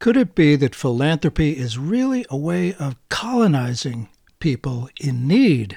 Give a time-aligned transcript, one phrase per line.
[0.00, 5.76] Could it be that philanthropy is really a way of colonizing people in need?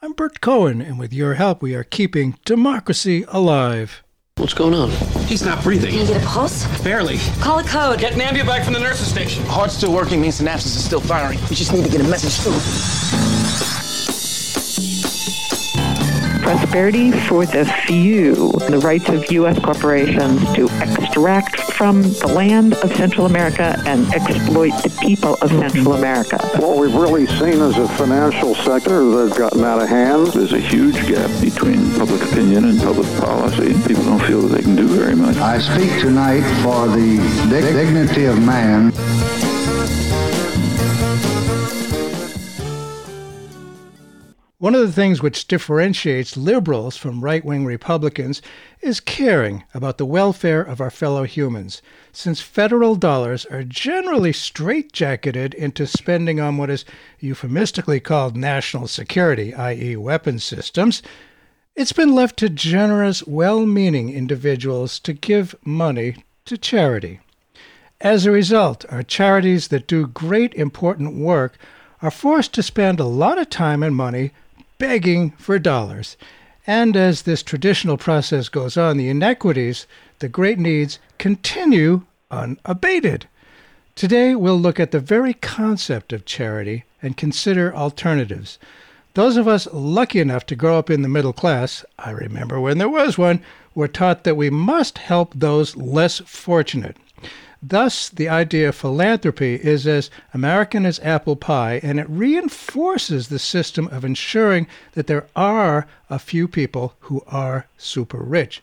[0.00, 4.04] I'm Burt Cohen, and with your help, we are keeping democracy alive.
[4.36, 4.90] What's going on?
[5.26, 5.90] He's not breathing.
[5.90, 6.64] Can you get a pulse?
[6.84, 7.18] Barely.
[7.40, 7.98] Call a code.
[7.98, 9.44] Get an back from the nurse's station.
[9.46, 11.40] Heart's still working means synapses is still firing.
[11.50, 13.29] We just need to get a message through.
[16.50, 19.56] Prosperity for the few, the rights of U.S.
[19.60, 25.92] corporations to extract from the land of Central America and exploit the people of Central
[25.92, 26.38] America.
[26.56, 30.26] What we've really seen is a financial sector that's gotten out of hand.
[30.28, 33.72] There's a huge gap between public opinion and public policy.
[33.86, 35.36] People don't feel that they can do very much.
[35.36, 38.92] I speak tonight for the dignity of man.
[44.60, 48.42] One of the things which differentiates liberals from right wing Republicans
[48.82, 51.80] is caring about the welfare of our fellow humans,
[52.12, 56.84] since federal dollars are generally straitjacketed into spending on what is
[57.20, 61.02] euphemistically called national security, i.e., weapons systems.
[61.74, 67.20] It's been left to generous, well meaning individuals to give money to charity.
[67.98, 71.56] As a result, our charities that do great important work
[72.02, 74.32] are forced to spend a lot of time and money
[74.80, 76.16] begging for dollars.
[76.66, 79.86] And as this traditional process goes on, the inequities,
[80.18, 83.28] the great needs, continue unabated.
[83.94, 88.58] Today, we'll look at the very concept of charity and consider alternatives.
[89.14, 92.78] Those of us lucky enough to grow up in the middle class, I remember when
[92.78, 93.42] there was one,
[93.74, 96.96] were taught that we must help those less fortunate.
[97.62, 103.38] Thus, the idea of philanthropy is as American as apple pie, and it reinforces the
[103.38, 108.62] system of ensuring that there are a few people who are super rich.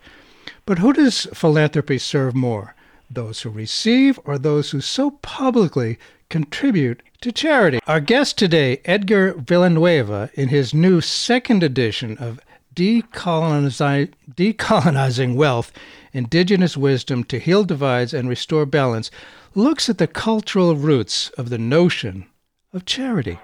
[0.65, 2.73] But who does philanthropy serve more?
[3.09, 5.97] Those who receive or those who so publicly
[6.29, 7.79] contribute to charity?
[7.87, 12.39] Our guest today, Edgar Villanueva, in his new second edition of
[12.75, 15.71] Decolonizing, Wealth
[16.17, 19.11] Indigenous Wisdom to Heal Divides and Restore Balance,
[19.53, 22.25] looks at the cultural roots of the notion
[22.73, 23.37] of charity.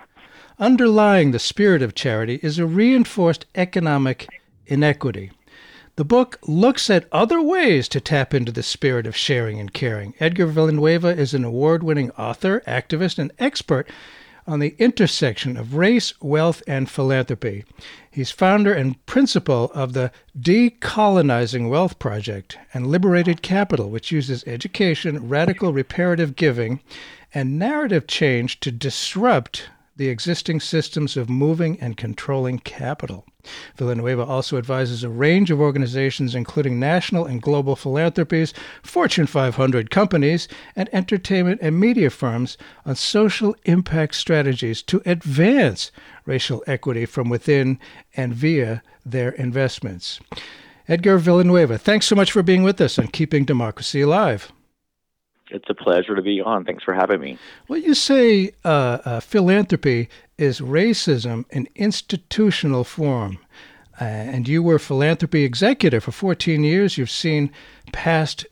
[0.57, 4.28] Underlying the spirit of charity is a reinforced economic
[4.66, 5.29] inequity.
[5.97, 10.16] The book looks at other ways to tap into the spirit of sharing and caring.
[10.19, 13.88] Edgar Villanueva is an award winning author, activist, and expert
[14.46, 17.64] on the intersection of race, wealth, and philanthropy.
[18.12, 25.30] He's founder and principal of the Decolonizing Wealth Project and Liberated Capital, which uses education,
[25.30, 26.81] radical reparative giving,
[27.34, 33.26] and narrative change to disrupt the existing systems of moving and controlling capital.
[33.76, 40.48] Villanueva also advises a range of organizations, including national and global philanthropies, Fortune 500 companies,
[40.76, 45.92] and entertainment and media firms on social impact strategies to advance
[46.25, 47.80] racial equity from within
[48.16, 50.20] and via their investments.
[50.88, 54.52] Edgar Villanueva, thanks so much for being with us on Keeping Democracy Alive.
[55.53, 56.66] It's a pleasure to be on.
[56.66, 57.38] Thanks for having me.
[57.68, 63.38] Well, you say uh, uh, philanthropy is racism in institutional form.
[64.02, 66.97] Uh, and you were philanthropy executive for 14 years.
[66.97, 67.52] You've seen
[67.92, 68.46] past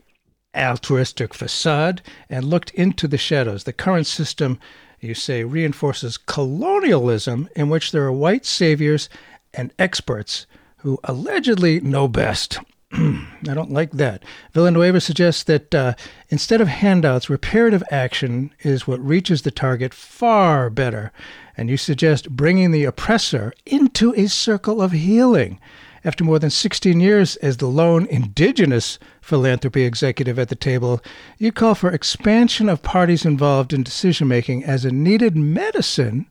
[0.55, 3.63] altruistic facade and looked into the shadows.
[3.63, 4.59] The current system,
[4.99, 9.09] you say, reinforces colonialism in which there are white saviors
[9.53, 10.45] and experts
[10.77, 12.59] who allegedly know best.
[12.93, 14.23] I don't like that.
[14.51, 15.93] Villanueva suggests that uh,
[16.29, 21.13] instead of handouts, reparative action is what reaches the target far better.
[21.55, 25.59] And you suggest bringing the oppressor into a circle of healing.
[26.03, 30.99] After more than 16 years as the lone indigenous philanthropy executive at the table,
[31.37, 36.25] you call for expansion of parties involved in decision making as a needed medicine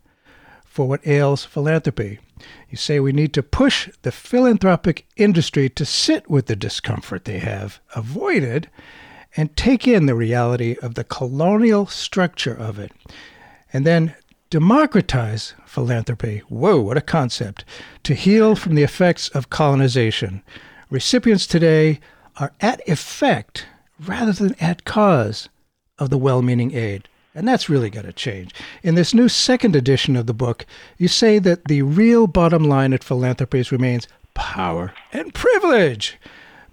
[0.65, 2.19] for what ails philanthropy.
[2.69, 7.39] You say we need to push the philanthropic industry to sit with the discomfort they
[7.39, 8.71] have avoided
[9.37, 12.93] and take in the reality of the colonial structure of it.
[13.73, 14.15] And then
[14.51, 16.39] democratize philanthropy.
[16.49, 17.65] Whoa, what a concept.
[18.03, 20.43] To heal from the effects of colonization.
[20.91, 22.01] Recipients today
[22.37, 23.67] are at effect
[24.01, 25.49] rather than at cause
[25.99, 27.09] of the well meaning aid.
[27.35, 28.53] And that's really got to change.
[28.83, 30.67] In this new second edition of the book,
[30.99, 36.19] you say that the real bottom line at philanthropies remains power and privilege.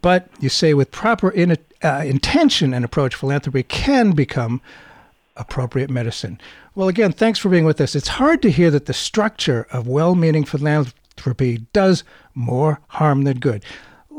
[0.02, 4.62] But you say with proper in, uh, intention and approach, philanthropy can become
[5.36, 6.40] appropriate medicine.
[6.74, 7.96] Well, again, thanks for being with us.
[7.96, 13.40] It's hard to hear that the structure of well meaning philanthropy does more harm than
[13.40, 13.64] good.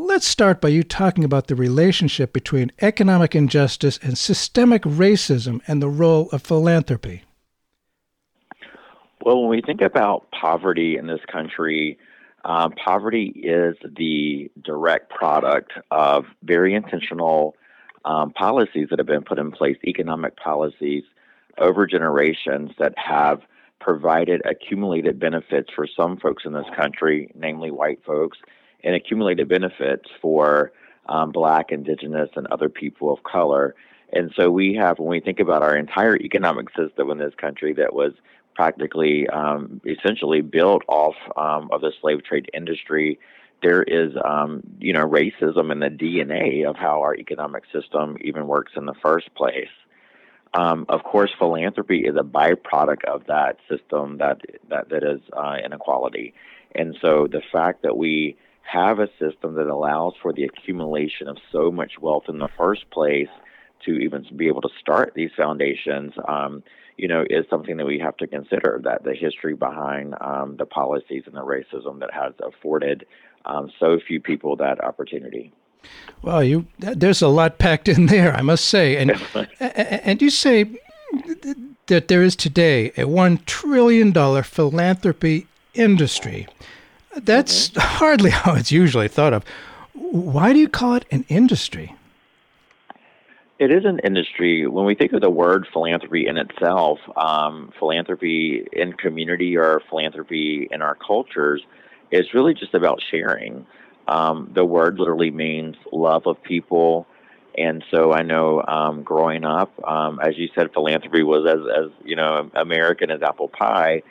[0.09, 5.83] Let's start by you talking about the relationship between economic injustice and systemic racism and
[5.83, 7.25] the role of philanthropy.
[9.23, 11.99] Well, when we think about poverty in this country,
[12.47, 17.55] uh, poverty is the direct product of very intentional
[18.07, 21.05] um, policies that have been put in place, economic policies
[21.59, 23.43] over generations that have
[23.79, 28.39] provided accumulated benefits for some folks in this country, namely white folks,
[28.85, 30.73] and accumulated benefits for
[31.09, 33.75] um, black, indigenous, and other people of color.
[34.13, 37.75] And so we have, when we think about our entire economic system in this country
[37.75, 38.13] that was
[38.55, 43.19] practically um, essentially built off um, of the slave trade industry,
[43.63, 48.47] there is, um, you know, racism in the DNA of how our economic system even
[48.47, 49.69] works in the first place.
[50.55, 54.41] Um, of course, philanthropy is a byproduct of that system that
[54.71, 56.33] that, that is uh, inequality,
[56.75, 61.39] and so the fact that we have a system that allows for the accumulation of
[61.51, 63.29] so much wealth in the first place
[63.85, 66.63] to even be able to start these foundations, um,
[66.97, 68.81] you know, is something that we have to consider.
[68.83, 73.07] That the history behind um, the policies and the racism that has afforded
[73.47, 75.53] um, so few people that opportunity.
[76.23, 79.13] Well, you there's a lot packed in there, I must say, and
[79.61, 80.67] and you say
[81.87, 86.47] that there is today a one trillion dollar philanthropy industry.
[87.25, 87.81] That's mm-hmm.
[87.81, 89.45] hardly how it's usually thought of.
[89.93, 91.95] Why do you call it an industry?
[93.59, 94.67] It is an industry.
[94.69, 100.69] When we think of the word philanthropy in itself, um, philanthropy in community or philanthropy
[100.71, 101.63] in our cultures
[102.13, 103.67] is really just about sharing.
[104.07, 107.07] Um, the word literally means love of people.
[107.57, 112.07] And so I know um, growing up, um, as you said, philanthropy was as, as
[112.07, 114.03] you know American as apple pie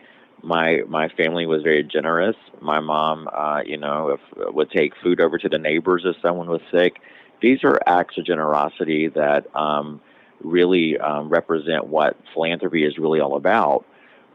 [0.44, 2.36] my my family was very generous.
[2.62, 6.50] My mom, uh, you know, if, would take food over to the neighbors if someone
[6.50, 7.01] was sick.
[7.42, 10.01] These are acts of generosity that um,
[10.44, 13.86] really um, represent what philanthropy is really all about.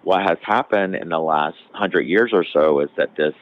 [0.02, 3.34] What has happened in the last hundred years or so is that this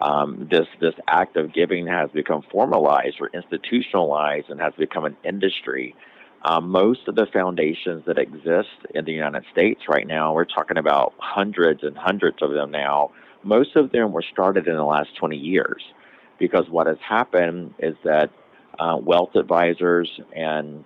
[0.00, 5.16] um, this this act of giving has become formalized or institutionalized and has become an
[5.24, 5.94] industry.
[6.44, 10.76] Um, most of the foundations that exist in the United States right now, we're talking
[10.76, 13.12] about hundreds and hundreds of them now.
[13.44, 15.82] Most of them were started in the last 20 years
[16.38, 18.30] because what has happened is that
[18.78, 20.84] uh, wealth advisors and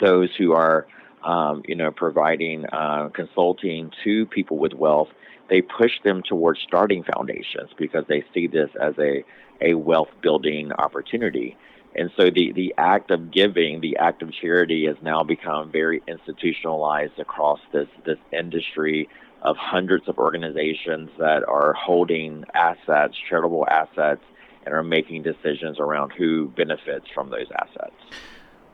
[0.00, 0.86] those who are,
[1.24, 5.08] um, you know, providing uh, consulting to people with wealth,
[5.48, 9.24] they push them towards starting foundations because they see this as a,
[9.60, 11.56] a wealth building opportunity.
[11.96, 16.02] And so the, the act of giving, the act of charity has now become very
[16.08, 19.08] institutionalized across this, this industry
[19.42, 24.22] of hundreds of organizations that are holding assets, charitable assets,
[24.64, 27.94] and are making decisions around who benefits from those assets.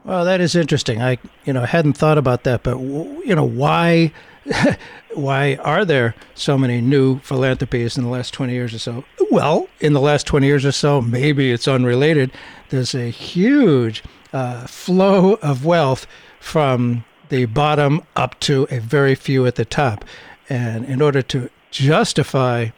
[0.05, 1.03] Well, that is interesting.
[1.03, 4.13] I, you know, hadn't thought about that, but you know, why,
[5.15, 9.05] why are there so many new philanthropies in the last twenty years or so?
[9.31, 12.33] Well, in the last twenty years or so, maybe it's unrelated.
[12.71, 14.03] There's a huge
[14.33, 16.07] uh, flow of wealth
[16.41, 20.05] from the bottom up to a very few at the top,
[20.49, 22.69] and in order to justify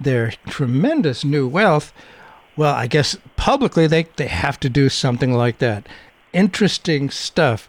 [0.00, 1.92] their tremendous new wealth,
[2.56, 5.86] well, I guess publicly they, they have to do something like that
[6.32, 7.68] interesting stuff.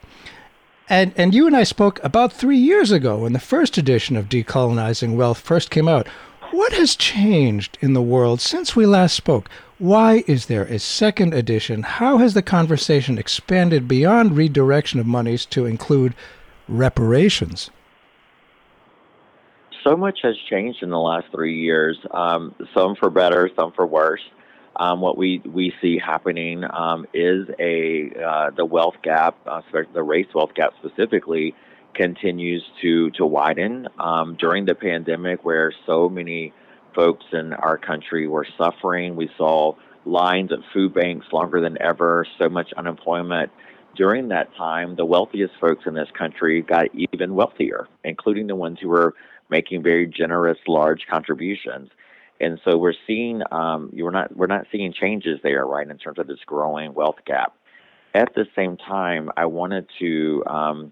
[0.89, 4.29] And and you and I spoke about three years ago when the first edition of
[4.29, 6.07] Decolonizing Wealth first came out.
[6.51, 9.49] What has changed in the world since we last spoke?
[9.79, 11.81] Why is there a second edition?
[11.83, 16.13] How has the conversation expanded beyond redirection of monies to include
[16.67, 17.71] reparations?
[19.83, 23.85] So much has changed in the last three years, um, some for better, some for
[23.85, 24.21] worse
[24.75, 29.61] um, what we, we see happening um, is a uh, the wealth gap, uh,
[29.93, 31.53] the race wealth gap specifically,
[31.93, 36.53] continues to to widen um, during the pandemic, where so many
[36.95, 39.15] folks in our country were suffering.
[39.15, 39.75] We saw
[40.05, 43.51] lines at food banks longer than ever, so much unemployment.
[43.95, 48.79] During that time, the wealthiest folks in this country got even wealthier, including the ones
[48.81, 49.13] who were
[49.51, 51.91] making very generous, large contributions
[52.39, 56.19] and so we're seeing um, we're not we're not seeing changes there, right, in terms
[56.19, 57.55] of this growing wealth gap.
[58.13, 60.91] At the same time, I wanted to um,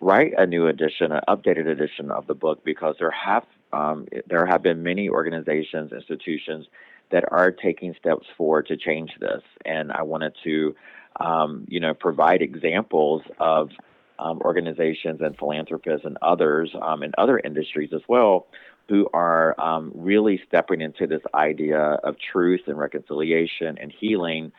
[0.00, 4.46] write a new edition, an updated edition of the book, because there have um, there
[4.46, 6.66] have been many organizations, institutions
[7.10, 10.74] that are taking steps forward to change this, and I wanted to,
[11.20, 13.70] um, you know, provide examples of
[14.18, 18.46] um, organizations and philanthropists and others um, in other industries as well
[18.88, 24.52] who are um, really stepping into this idea of truth and reconciliation and healing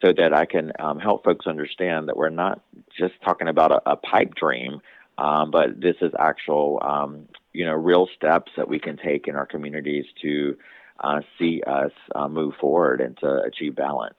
[0.00, 2.60] so that I can um, help folks understand that we're not
[2.96, 4.80] just talking about a, a pipe dream,
[5.18, 9.36] um, but this is actual, um, you know, real steps that we can take in
[9.36, 10.56] our communities to
[11.00, 14.14] uh, see us uh, move forward and to achieve balance.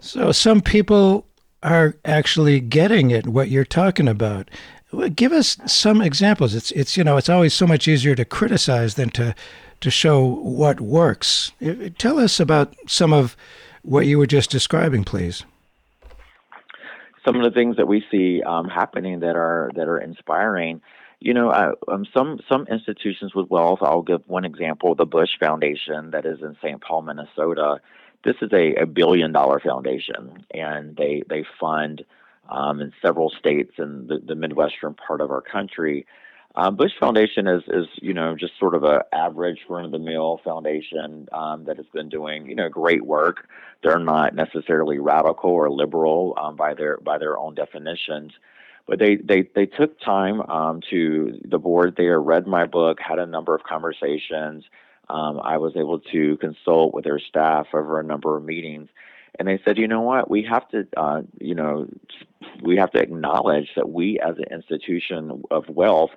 [0.00, 1.26] So some people
[1.62, 4.48] are actually getting it, what you're talking about.
[5.14, 6.54] Give us some examples.
[6.54, 9.34] It's it's you know it's always so much easier to criticize than to
[9.80, 11.52] to show what works.
[11.98, 13.36] Tell us about some of
[13.82, 15.44] what you were just describing, please.
[17.24, 20.80] Some of the things that we see um, happening that are that are inspiring.
[21.20, 23.80] You know, uh, um, some some institutions with wealth.
[23.82, 26.80] I'll give one example: the Bush Foundation, that is in St.
[26.80, 27.80] Paul, Minnesota.
[28.24, 32.04] This is a, a billion dollar foundation, and they they fund
[32.48, 36.06] um, in several states in the, the midwestern part of our country
[36.58, 39.98] um, Bush Foundation is, is, you know, just sort of a average run of the
[40.00, 43.48] mill foundation um, that has been doing, you know, great work.
[43.84, 48.32] They're not necessarily radical or liberal um, by their by their own definitions,
[48.88, 53.20] but they they they took time um, to the board there, read my book, had
[53.20, 54.64] a number of conversations.
[55.08, 58.88] Um, I was able to consult with their staff over a number of meetings,
[59.38, 61.88] and they said, you know what, we have to, uh, you know,
[62.62, 66.10] we have to acknowledge that we as an institution of wealth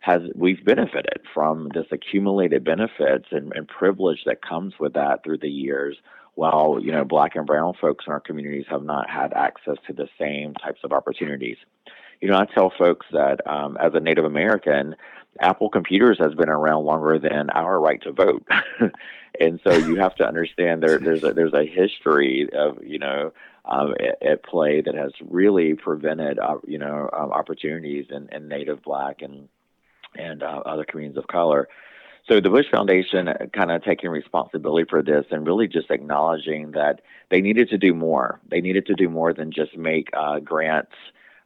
[0.00, 5.38] has we've benefited from this accumulated benefits and, and privilege that comes with that through
[5.38, 5.96] the years
[6.34, 9.92] while you know black and brown folks in our communities have not had access to
[9.92, 11.58] the same types of opportunities.
[12.20, 14.96] You know i tell folks that um, as a native american
[15.38, 18.46] apple computers has been around longer than our right to vote
[19.38, 23.32] and so you have to understand there, there's a there's a history of you know
[23.64, 28.48] um, at, at, play that has really prevented uh, you know um, opportunities in, in
[28.48, 29.48] native black and
[30.16, 31.68] and uh, other communities of color.
[32.28, 36.72] So the Bush Foundation uh, kind of taking responsibility for this and really just acknowledging
[36.72, 38.40] that they needed to do more.
[38.48, 40.92] They needed to do more than just make uh, grants,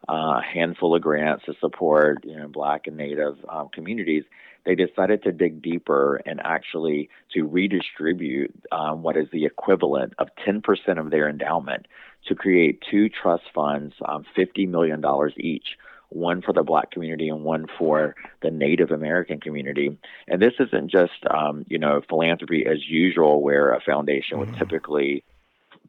[0.08, 4.24] a handful of grants to support you know Black and Native um, communities.
[4.64, 10.28] They decided to dig deeper and actually to redistribute um, what is the equivalent of
[10.46, 10.62] 10%
[10.98, 11.86] of their endowment
[12.28, 15.04] to create two trust funds, um, $50 million
[15.36, 15.76] each
[16.08, 19.98] one for the black community and one for the Native American community.
[20.28, 24.58] And this isn't just, um, you know, philanthropy as usual, where a foundation would mm-hmm.
[24.58, 25.24] typically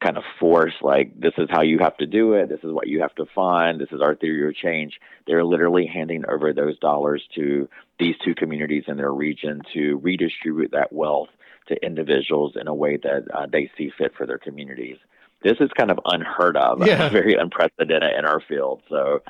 [0.03, 2.87] kind of force like this is how you have to do it this is what
[2.87, 6.77] you have to fund this is our theory of change they're literally handing over those
[6.79, 11.29] dollars to these two communities in their region to redistribute that wealth
[11.67, 14.97] to individuals in a way that uh, they see fit for their communities
[15.43, 17.07] this is kind of unheard of yeah.
[17.09, 19.21] very unprecedented in our field so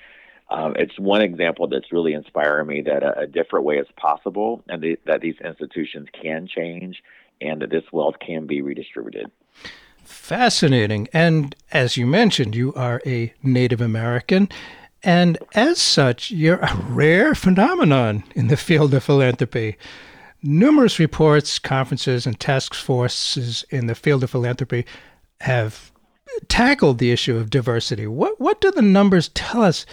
[0.49, 4.63] um, it's one example that's really inspiring me that a, a different way is possible
[4.67, 7.01] and that these institutions can change
[7.41, 9.31] and that this wealth can be redistributed.
[10.05, 11.07] Fascinating.
[11.13, 14.49] And as you mentioned, you are a Native American.
[15.03, 19.77] And as such, you're a rare phenomenon in the field of philanthropy.
[20.41, 24.85] Numerous reports, conferences, and task forces in the field of philanthropy
[25.41, 25.91] have
[26.47, 28.07] tackled the issue of diversity.
[28.07, 29.85] What, what do the numbers tell us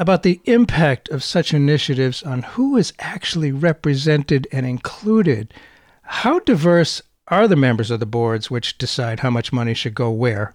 [0.00, 5.52] about the impact of such initiatives on who is actually represented and included.
[6.02, 10.10] How diverse are the members of the boards which decide how much money should go
[10.10, 10.52] where?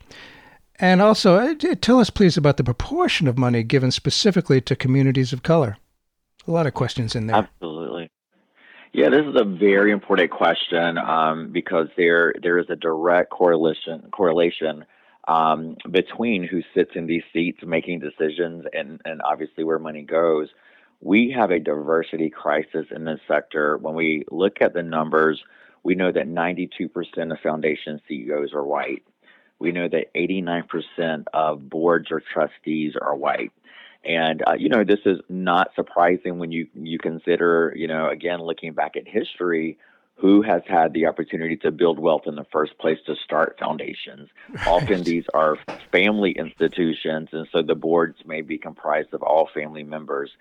[0.78, 5.32] And also, uh, tell us, please, about the proportion of money given specifically to communities
[5.32, 5.78] of color.
[6.48, 7.38] A lot of questions in there.
[7.38, 8.10] Absolutely.
[8.94, 14.10] Yeah, this is a very important question um, because there there is a direct correlation
[14.12, 14.86] correlation
[15.28, 20.50] um, between who sits in these seats making decisions and, and obviously where money goes.
[21.02, 23.78] We have a diversity crisis in this sector.
[23.78, 25.44] When we look at the numbers,
[25.86, 29.04] we know that 92% of foundation CEOs are white.
[29.60, 33.52] We know that 89% of boards or trustees are white.
[34.04, 38.40] And uh, you know, this is not surprising when you you consider, you know, again
[38.42, 39.80] looking back at history,
[40.16, 44.30] who has had the opportunity to build wealth in the first place to start foundations.
[44.50, 44.68] Right.
[44.68, 45.58] Often these are
[45.92, 50.32] family institutions, and so the boards may be comprised of all family members.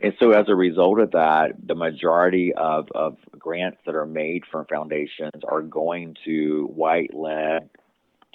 [0.00, 4.44] And so, as a result of that, the majority of, of grants that are made
[4.50, 7.68] from foundations are going to white led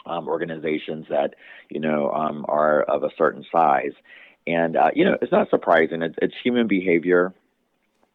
[0.05, 1.36] um, organizations that,
[1.70, 3.93] you know, um, are of a certain size.
[4.46, 6.01] And, uh, you know, it's not surprising.
[6.01, 7.34] It's, it's human behavior.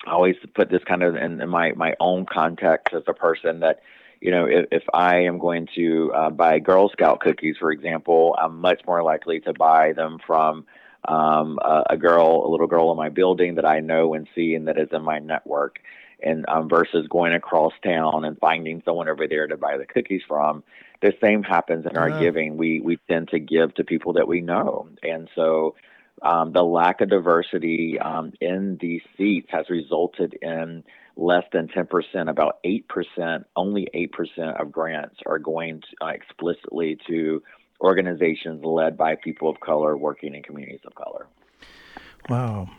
[0.07, 3.61] I always put this kind of in, in my my own context as a person
[3.61, 3.81] that
[4.21, 8.37] you know, if, if I am going to uh, buy Girl Scout cookies, for example,
[8.41, 10.67] I'm much more likely to buy them from
[11.09, 14.55] um, a, a girl, a little girl in my building that I know and see
[14.55, 15.81] and that is in my network.
[16.23, 20.23] and um, versus going across town and finding someone over there to buy the cookies
[20.27, 20.63] from.
[21.01, 22.57] The same happens in our giving.
[22.57, 25.77] We we tend to give to people that we know, and so
[26.23, 30.85] um, the lack of diversity um, in these seats has resulted in
[31.17, 37.43] less than 10%, about 8%, only 8% of grants are going to, uh, explicitly to
[37.81, 41.27] organizations led by people of color working in communities of color.
[42.29, 42.71] Wow.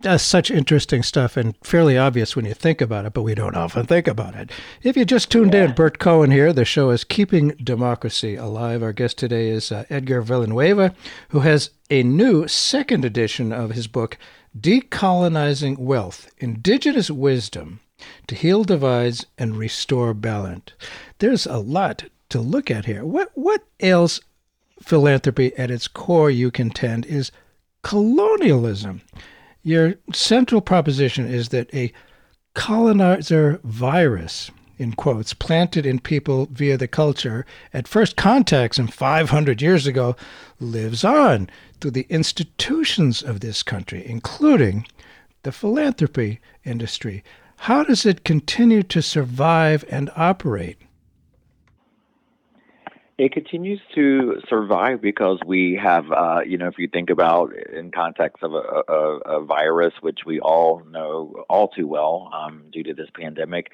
[0.00, 3.56] That's such interesting stuff and fairly obvious when you think about it, but we don't
[3.56, 4.52] often think about it.
[4.80, 5.64] If you just tuned yeah.
[5.64, 6.52] in, Burt Cohen here.
[6.52, 8.80] The show is Keeping Democracy Alive.
[8.80, 10.94] Our guest today is uh, Edgar Villanueva,
[11.30, 14.16] who has a new second edition of his book,
[14.56, 17.80] Decolonizing Wealth Indigenous Wisdom
[18.28, 20.74] to Heal Divides and Restore Balance.
[21.18, 23.04] There's a lot to look at here.
[23.04, 24.20] What, what ails
[24.82, 27.32] philanthropy at its core, you contend, is
[27.82, 29.02] colonialism.
[29.62, 31.92] Your central proposition is that a
[32.54, 39.60] colonizer virus, in quotes, planted in people via the culture at first contact some 500
[39.60, 40.16] years ago,
[40.60, 44.86] lives on through the institutions of this country, including
[45.42, 47.22] the philanthropy industry.
[47.62, 50.78] How does it continue to survive and operate?
[53.18, 57.90] It continues to survive because we have, uh, you know, if you think about in
[57.90, 62.84] context of a, a, a, virus, which we all know all too well um, due
[62.84, 63.72] to this pandemic,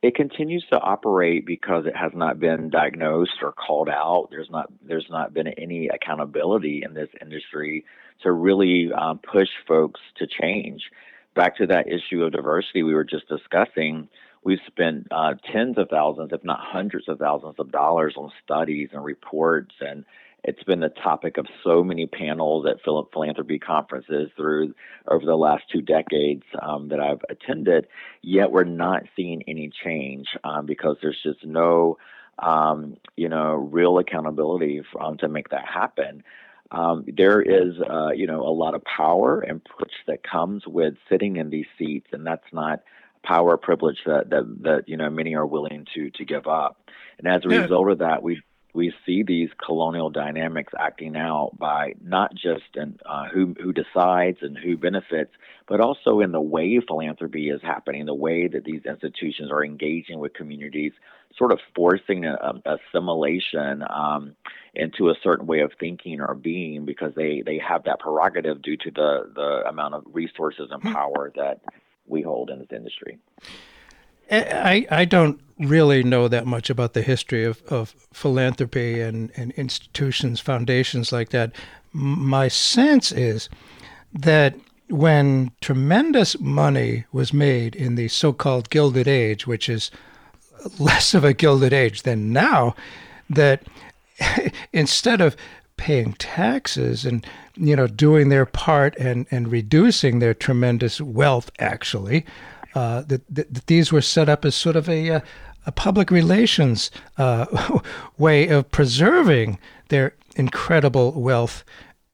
[0.00, 4.28] it continues to operate because it has not been diagnosed or called out.
[4.30, 7.84] There's not there's not been any accountability in this industry
[8.22, 10.90] to really um, push folks to change.
[11.34, 14.08] Back to that issue of diversity we were just discussing
[14.46, 18.90] We've spent uh, tens of thousands, if not hundreds of thousands of dollars on studies
[18.92, 20.04] and reports, and
[20.44, 22.76] it's been the topic of so many panels at
[23.12, 24.72] philanthropy conferences through
[25.08, 27.88] over the last two decades um, that I've attended.
[28.22, 31.98] Yet we're not seeing any change um, because there's just no,
[32.38, 36.22] um, you know, real accountability for, um, to make that happen.
[36.70, 40.94] Um, there is, uh, you know, a lot of power and push that comes with
[41.08, 42.84] sitting in these seats, and that's not
[43.26, 46.90] power privilege that, that that you know many are willing to to give up.
[47.18, 47.62] And as a yeah.
[47.62, 48.42] result of that, we
[48.76, 54.38] we see these colonial dynamics acting out by not just in uh, who who decides
[54.42, 55.32] and who benefits,
[55.66, 60.18] but also in the way philanthropy is happening, the way that these institutions are engaging
[60.18, 60.92] with communities,
[61.36, 64.36] sort of forcing a, a assimilation um,
[64.74, 68.76] into a certain way of thinking or being because they they have that prerogative due
[68.76, 70.92] to the the amount of resources and hmm.
[70.92, 71.60] power that
[72.06, 73.18] we hold in this industry.
[74.30, 79.52] I, I don't really know that much about the history of, of philanthropy and, and
[79.52, 81.52] institutions, foundations like that.
[81.92, 83.48] My sense is
[84.12, 84.54] that
[84.88, 89.90] when tremendous money was made in the so called Gilded Age, which is
[90.78, 92.74] less of a Gilded Age than now,
[93.30, 93.62] that
[94.72, 95.36] instead of
[95.76, 102.24] paying taxes and you know doing their part and and reducing their tremendous wealth actually
[102.76, 105.22] uh, that, that, these were set up as sort of a,
[105.64, 107.46] a public relations uh,
[108.18, 111.64] way of preserving their incredible wealth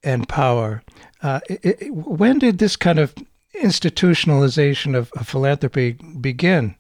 [0.05, 0.83] and power.
[1.21, 3.13] Uh, it, it, when did this kind of
[3.61, 6.77] institutionalization of, of philanthropy begin?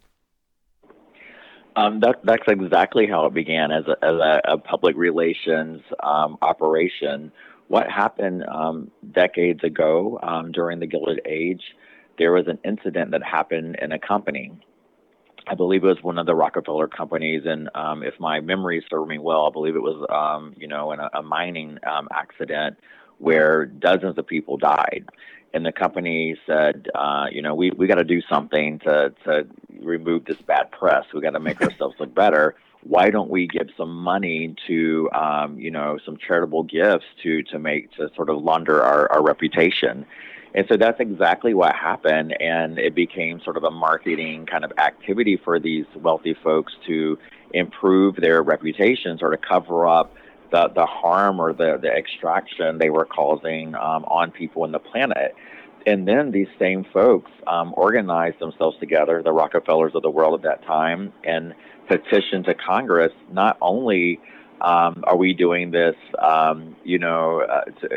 [1.74, 6.38] Um, that, that's exactly how it began as a, as a, a public relations um,
[6.40, 7.32] operation.
[7.72, 11.62] What happened um, decades ago um, during the Gilded Age,
[12.18, 14.52] there was an incident that happened in a company.
[15.46, 19.08] I believe it was one of the Rockefeller companies, and um, if my memory serves
[19.08, 21.78] me well, I believe it was um, you know in a, a mining
[22.12, 22.76] accident
[23.16, 25.06] where dozens of people died
[25.54, 29.46] and the company said, uh, you know, we we got to do something to to
[29.80, 31.04] remove this bad press.
[31.14, 32.56] We got to make ourselves look better.
[32.84, 37.58] Why don't we give some money to, um, you know, some charitable gifts to to
[37.58, 40.04] make to sort of launder our, our reputation?
[40.54, 44.72] And so that's exactly what happened, and it became sort of a marketing kind of
[44.78, 47.18] activity for these wealthy folks to
[47.54, 50.14] improve their reputations or to cover up
[50.50, 54.78] the, the harm or the, the extraction they were causing um, on people in the
[54.78, 55.34] planet.
[55.86, 60.42] And then these same folks um, organized themselves together, the Rockefellers of the world at
[60.42, 61.54] that time, and
[61.88, 64.20] petitioned to Congress not only
[64.60, 67.88] um, are we doing this, um, you know, uh, to,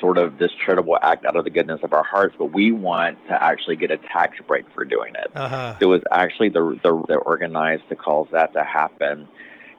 [0.00, 3.18] sort of this charitable act out of the goodness of our hearts, but we want
[3.26, 5.32] to actually get a tax break for doing it.
[5.34, 5.74] Uh-huh.
[5.80, 9.26] It was actually the, the, the organized to cause that to happen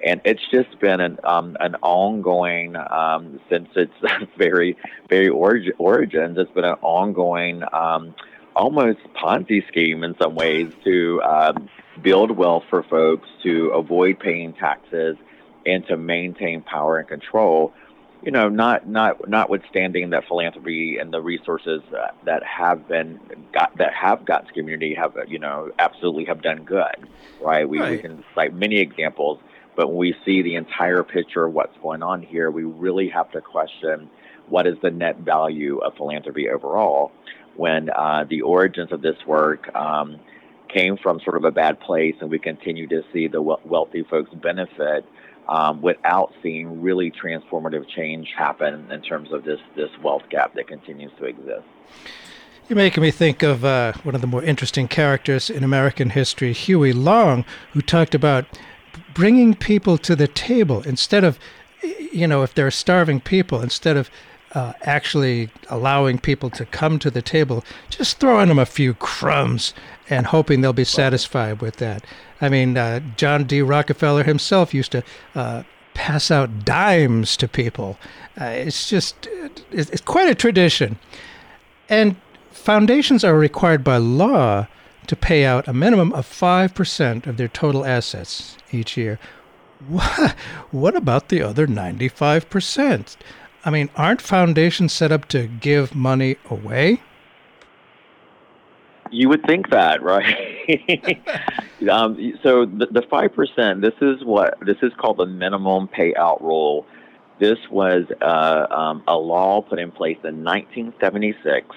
[0.06, 3.94] and it's just been an um, an ongoing um, since its
[4.38, 4.78] very
[5.10, 6.38] very origin, origins.
[6.38, 8.16] It's been an ongoing um,
[8.56, 11.70] almost Ponzi scheme in some ways to um,
[12.02, 15.18] build wealth for folks, to avoid paying taxes,
[15.66, 17.74] and to maintain power and control.
[18.24, 23.20] You know, not not notwithstanding that philanthropy and the resources uh, that have been
[23.52, 27.10] got that have got to community have you know absolutely have done good,
[27.42, 27.68] right?
[27.68, 27.92] We, right.
[27.92, 29.40] we can cite many examples,
[29.76, 33.32] but when we see the entire picture of what's going on here, we really have
[33.32, 34.10] to question
[34.50, 37.12] what is the net value of philanthropy overall.
[37.56, 40.20] When uh, the origins of this work um,
[40.74, 44.32] came from sort of a bad place, and we continue to see the wealthy folks
[44.34, 45.06] benefit
[45.48, 50.68] um, without seeing really transformative change happen in terms of this this wealth gap that
[50.68, 51.66] continues to exist.
[52.70, 56.54] You're making me think of uh, one of the more interesting characters in American history,
[56.54, 58.46] Huey Long, who talked about
[59.14, 61.40] bringing people to the table instead of,
[62.12, 64.10] you know, if there are starving people, instead of
[64.54, 69.74] uh, actually allowing people to come to the table, just throwing them a few crumbs
[70.10, 72.04] and hoping they'll be satisfied with that.
[72.42, 73.62] I mean, uh, John D.
[73.62, 75.04] Rockefeller himself used to
[75.36, 77.98] uh, pass out dimes to people.
[78.40, 79.28] Uh, it's just,
[79.72, 81.00] it's quite a tradition.
[81.88, 82.16] And
[82.52, 84.68] foundations are required by law
[85.12, 89.20] to pay out a minimum of 5% of their total assets each year.
[90.72, 93.18] What about the other 95%?
[93.66, 97.02] I mean, aren't foundations set up to give money away?
[99.12, 100.24] You would think that, right?
[101.92, 106.86] um, so the, the 5%, this is what this is called the minimum payout rule.
[107.38, 111.68] This was uh, um, a law put in place in 1976.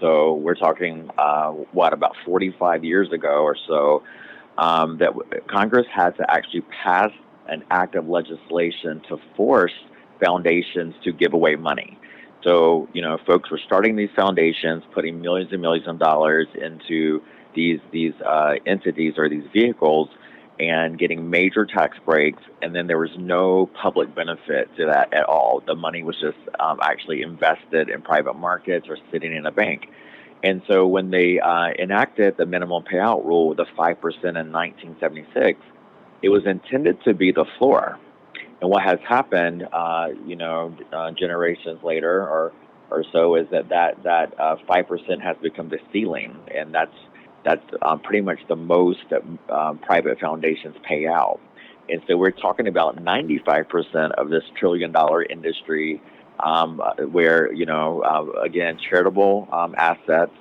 [0.00, 4.02] So we're talking, uh, what, about 45 years ago or so,
[4.56, 5.12] um, that
[5.48, 7.10] Congress had to actually pass
[7.48, 9.72] an act of legislation to force
[10.22, 11.98] foundations to give away money.
[12.44, 17.22] So, you know, folks were starting these foundations, putting millions and millions of dollars into
[17.54, 20.08] these these uh, entities or these vehicles,
[20.58, 25.24] and getting major tax breaks, and then there was no public benefit to that at
[25.24, 25.62] all.
[25.66, 29.88] The money was just um, actually invested in private markets or sitting in a bank.
[30.42, 35.60] And so when they uh, enacted the minimum payout rule, the 5% in 1976,
[36.22, 37.98] it was intended to be the floor.
[38.60, 42.52] And what has happened, uh, you know, uh, generations later or
[42.90, 46.74] or so, is that that that uh, five uh, percent has become the ceiling, and
[46.74, 46.94] that's
[47.48, 51.40] that's um, pretty much the most that um, private foundations pay out.
[51.88, 56.02] And so we're talking about 95% of this trillion dollar industry,
[56.40, 56.78] um,
[57.10, 60.32] where you know, uh, again, charitable um, assets,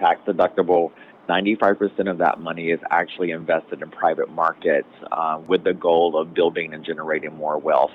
[0.00, 0.90] tax deductible
[1.28, 6.34] 95% of that money is actually invested in private markets uh, with the goal of
[6.34, 7.90] building and generating more wealth.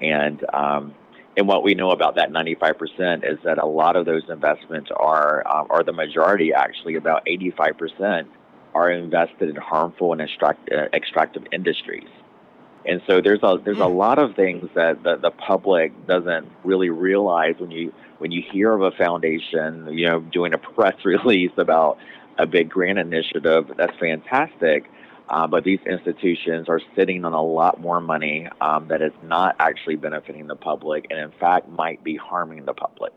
[0.00, 0.94] And um,
[1.38, 5.46] and what we know about that 95% is that a lot of those investments are
[5.46, 8.26] uh, are the majority actually about 85%
[8.74, 12.08] are invested in harmful and extract, uh, extractive industries.
[12.84, 13.96] And so there's a there's a hmm.
[13.96, 18.72] lot of things that the, the public doesn't really realize when you when you hear
[18.72, 21.98] of a foundation, you know, doing a press release about
[22.36, 23.70] a big grant initiative.
[23.76, 24.90] That's fantastic.
[25.28, 29.54] Uh, but these institutions are sitting on a lot more money um, that is not
[29.58, 33.12] actually benefiting the public and, in fact, might be harming the public.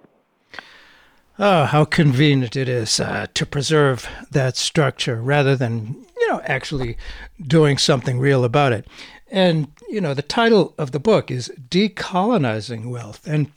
[1.40, 6.98] Oh, how convenient it is uh, to preserve that structure rather than, you know, actually
[7.42, 8.86] doing something real about it.
[9.32, 13.26] And, you know, the title of the book is Decolonizing Wealth.
[13.26, 13.52] And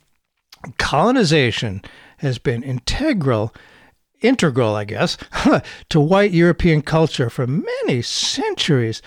[0.79, 1.83] colonization
[2.19, 3.53] has been integral
[4.21, 5.17] integral, I guess,
[5.89, 9.03] to white European culture for many centuries,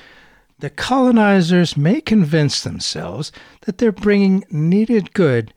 [0.59, 5.53] the colonizers may convince themselves that they're bringing needed good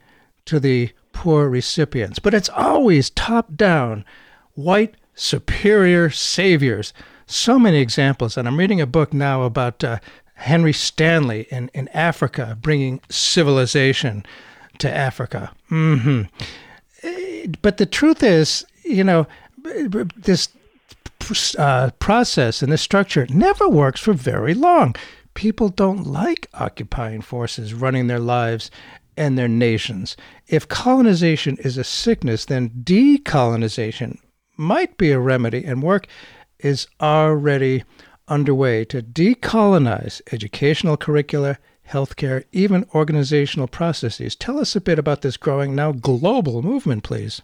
[0.46, 4.04] to the poor recipients, but it's always top down,
[4.54, 6.92] white superior saviors.
[7.26, 9.98] So many examples, and I'm reading a book now about uh,
[10.34, 14.24] Henry Stanley in, in Africa, bringing civilization
[14.78, 15.52] to Africa.
[15.70, 16.22] Mm-hmm.
[17.02, 19.26] Eh, but the truth is, you know,
[20.16, 20.48] this
[21.58, 24.94] uh, process and this structure never works for very long.
[25.34, 28.70] People don't like occupying forces running their lives
[29.16, 30.16] and their nations.
[30.48, 34.18] If colonization is a sickness, then decolonization
[34.56, 36.06] might be a remedy, and work
[36.58, 37.84] is already
[38.28, 44.36] underway to decolonize educational curricula, healthcare, even organizational processes.
[44.36, 47.42] Tell us a bit about this growing now global movement, please.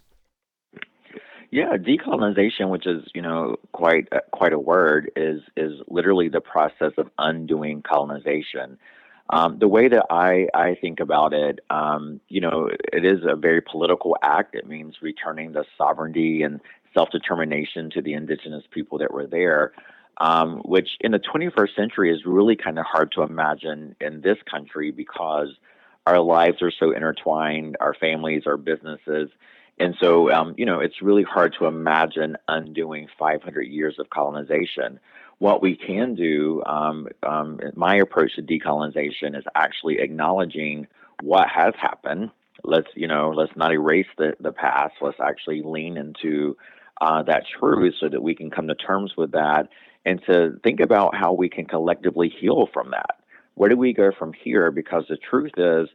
[1.51, 6.41] Yeah, decolonization, which is you know quite uh, quite a word, is is literally the
[6.41, 8.79] process of undoing colonization.
[9.29, 13.37] Um, the way that I I think about it, um, you know, it is a
[13.37, 14.55] very political act.
[14.55, 16.61] It means returning the sovereignty and
[16.95, 19.73] self determination to the indigenous people that were there,
[20.19, 24.39] um, which in the 21st century is really kind of hard to imagine in this
[24.51, 25.49] country because
[26.07, 29.29] our lives are so intertwined, our families, our businesses.
[29.79, 34.99] And so, um, you know, it's really hard to imagine undoing 500 years of colonization.
[35.39, 40.87] What we can do, um, um, my approach to decolonization is actually acknowledging
[41.23, 42.31] what has happened.
[42.65, 44.95] Let's, you know, let's not erase the, the past.
[45.03, 46.57] Let's actually lean into
[47.03, 49.69] uh, that truth so that we can come to terms with that
[50.07, 53.19] and to think about how we can collectively heal from that.
[53.55, 54.71] Where do we go from here?
[54.71, 55.89] Because the truth is,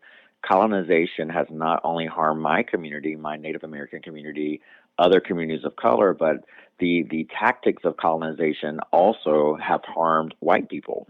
[0.46, 4.62] colonization has not only harmed my community, my Native American community,
[4.98, 6.46] other communities of color, but
[6.80, 11.08] the, the tactics of colonization also have harmed white people.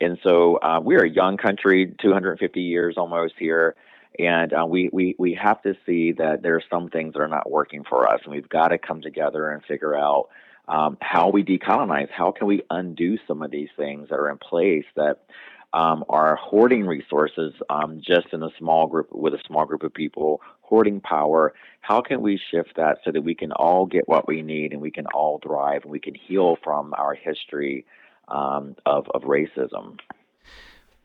[0.00, 3.74] And so uh, we're a young country, 250 years almost here,
[4.18, 7.28] and uh, we, we, we have to see that there are some things that are
[7.28, 10.28] not working for us, and we've got to come together and figure out
[10.68, 12.10] um, how we decolonize.
[12.10, 15.22] How can we undo some of these things that are in place that
[15.72, 19.92] um, are hoarding resources um, just in a small group with a small group of
[19.92, 21.54] people, hoarding power.
[21.80, 24.80] How can we shift that so that we can all get what we need and
[24.80, 27.84] we can all thrive and we can heal from our history
[28.28, 29.98] um, of, of racism?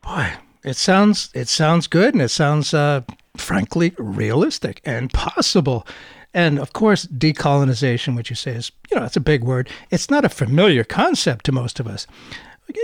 [0.02, 3.02] Boy, it sounds it sounds good and it sounds uh,
[3.36, 5.86] frankly realistic and possible.
[6.34, 9.68] And of course, decolonization, which you say is, you know, it's a big word.
[9.90, 12.06] It's not a familiar concept to most of us.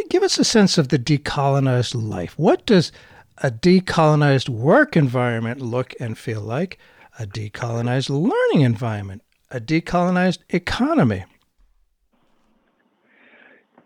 [0.09, 2.39] Give us a sense of the decolonized life.
[2.39, 2.93] What does
[3.39, 6.79] a decolonized work environment look and feel like?
[7.19, 9.23] A decolonized learning environment?
[9.51, 11.25] A decolonized economy?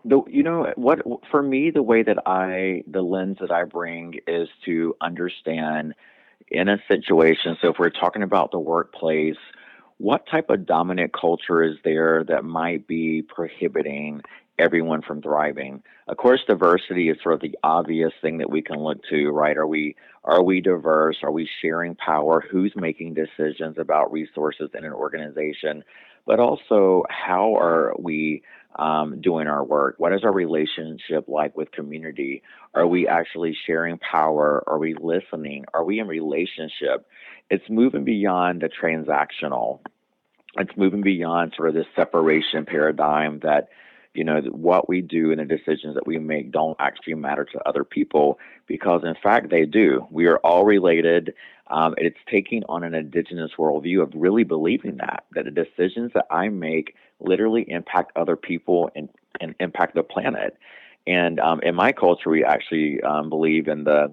[0.03, 0.99] The, you know what
[1.31, 5.95] for me the way that i the lens that i bring is to understand
[6.49, 9.37] in a situation so if we're talking about the workplace
[9.97, 14.21] what type of dominant culture is there that might be prohibiting
[14.57, 15.83] everyone from thriving.
[16.07, 19.57] Of course, diversity is sort of the obvious thing that we can look to, right?
[19.57, 21.17] Are we are we diverse?
[21.23, 22.43] Are we sharing power?
[22.49, 25.83] Who's making decisions about resources in an organization?
[26.25, 28.41] But also, how are we
[28.77, 29.95] um, doing our work?
[29.99, 32.41] What is our relationship like with community?
[32.73, 34.63] Are we actually sharing power?
[34.65, 35.65] Are we listening?
[35.73, 37.05] Are we in relationship?
[37.49, 39.79] It's moving beyond the transactional.
[40.57, 43.69] It's moving beyond sort of this separation paradigm that
[44.15, 47.67] you know, what we do and the decisions that we make don't actually matter to
[47.67, 50.07] other people because, in fact, they do.
[50.09, 51.33] We are all related.
[51.67, 56.25] Um, it's taking on an indigenous worldview of really believing that, that the decisions that
[56.29, 60.57] I make literally impact other people and, and impact the planet.
[61.07, 64.11] And um, in my culture, we actually um, believe in the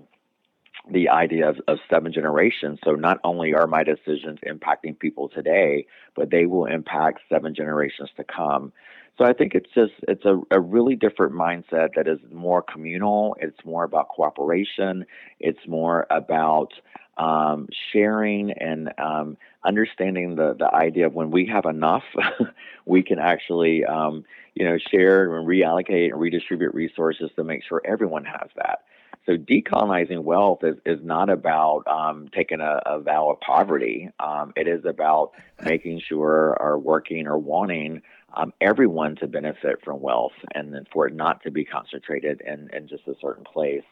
[0.91, 2.81] the idea of, of, seven generations.
[2.85, 5.87] So not only are my decisions impacting people today,
[6.17, 8.73] but they will impact seven generations to come.
[9.19, 13.37] So I think it's just it's a, a really different mindset that is more communal.
[13.41, 15.05] It's more about cooperation.
[15.39, 16.73] It's more about
[17.19, 22.05] um, sharing and um, understanding the the idea of when we have enough,
[22.87, 27.83] we can actually um, you know share and reallocate and redistribute resources to make sure
[27.85, 28.85] everyone has that.
[29.27, 34.11] So decolonizing wealth is, is not about um, taking a, a, vow of poverty.
[34.19, 35.31] Um, it is about
[35.65, 38.03] making sure or working or wanting
[38.35, 42.71] um, everyone to benefit from wealth and then for it not to be concentrated in,
[42.75, 43.85] in just a certain place.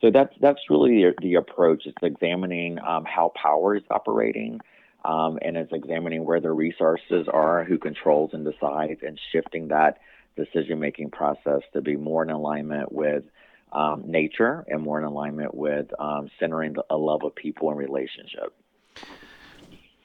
[0.00, 1.86] So that's that's really the, the approach.
[1.86, 4.60] It's examining um, how power is operating,
[5.04, 9.98] um, and it's examining where the resources are, who controls and decides, and shifting that
[10.36, 13.24] decision making process to be more in alignment with
[13.72, 18.54] um, nature and more in alignment with um, centering a love of people and relationship.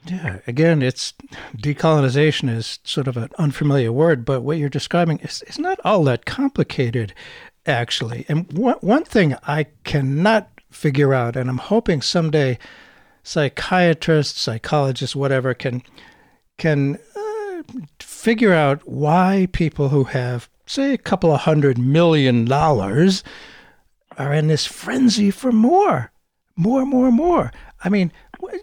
[0.06, 1.14] Yeah, again, it's
[1.56, 6.04] decolonization is sort of an unfamiliar word, but what you're describing is, is not all
[6.06, 7.14] that complicated,
[7.66, 8.26] actually.
[8.28, 12.58] And one, one thing I cannot figure out, and I'm hoping someday
[13.24, 15.84] psychiatrists, psychologists, whatever, can
[16.58, 17.64] can uh,
[18.00, 23.24] figure out why people who have, say, a couple of hundred million dollars
[24.18, 26.12] are in this frenzy for more,
[26.56, 27.52] more, more, more.
[27.84, 28.12] I mean,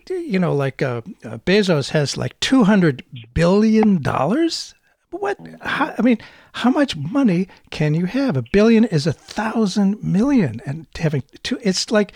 [0.08, 4.74] you know, like uh, uh, Bezos has like two hundred billion dollars.
[5.10, 5.38] What?
[5.62, 6.18] How, I mean,
[6.52, 8.36] how much money can you have?
[8.36, 12.12] A billion is a thousand million, and having two, it's like,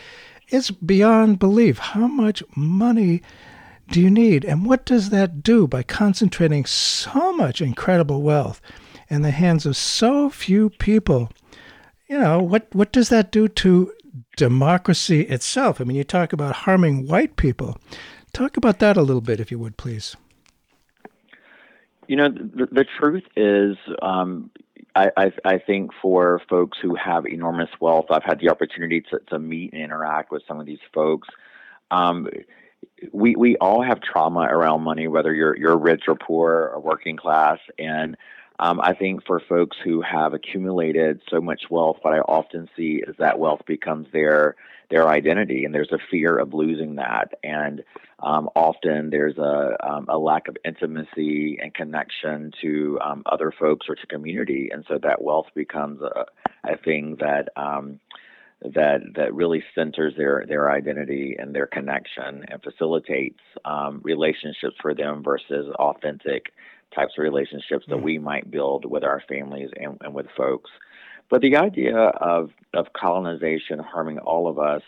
[0.48, 1.78] it's beyond belief.
[1.78, 3.22] How much money
[3.90, 8.60] do you need, and what does that do by concentrating so much incredible wealth
[9.08, 11.30] in the hands of so few people?
[12.08, 13.92] You know, what what does that do to
[14.36, 15.80] democracy itself.
[15.80, 17.78] I mean, you talk about harming white people.
[18.32, 20.16] Talk about that a little bit, if you would, please.
[22.08, 24.50] You know, the, the truth is, um,
[24.94, 29.20] I, I, I, think for folks who have enormous wealth, I've had the opportunity to,
[29.28, 31.28] to meet and interact with some of these folks.
[31.90, 32.28] Um,
[33.12, 37.16] we we all have trauma around money, whether you're you're rich or poor or working
[37.16, 38.16] class, and
[38.58, 43.02] um, I think for folks who have accumulated so much wealth, what I often see
[43.06, 44.56] is that wealth becomes their
[44.90, 47.82] their identity, and there's a fear of losing that, and
[48.20, 53.86] um, often there's a um, a lack of intimacy and connection to um, other folks
[53.88, 56.26] or to community, and so that wealth becomes a,
[56.64, 58.00] a thing that um,
[58.62, 64.94] that that really centers their their identity and their connection and facilitates um, relationships for
[64.94, 66.52] them versus authentic
[66.94, 68.02] types of relationships that mm.
[68.02, 70.70] we might build with our families and, and with folks.
[71.30, 74.82] But the idea of of colonization harming all of us,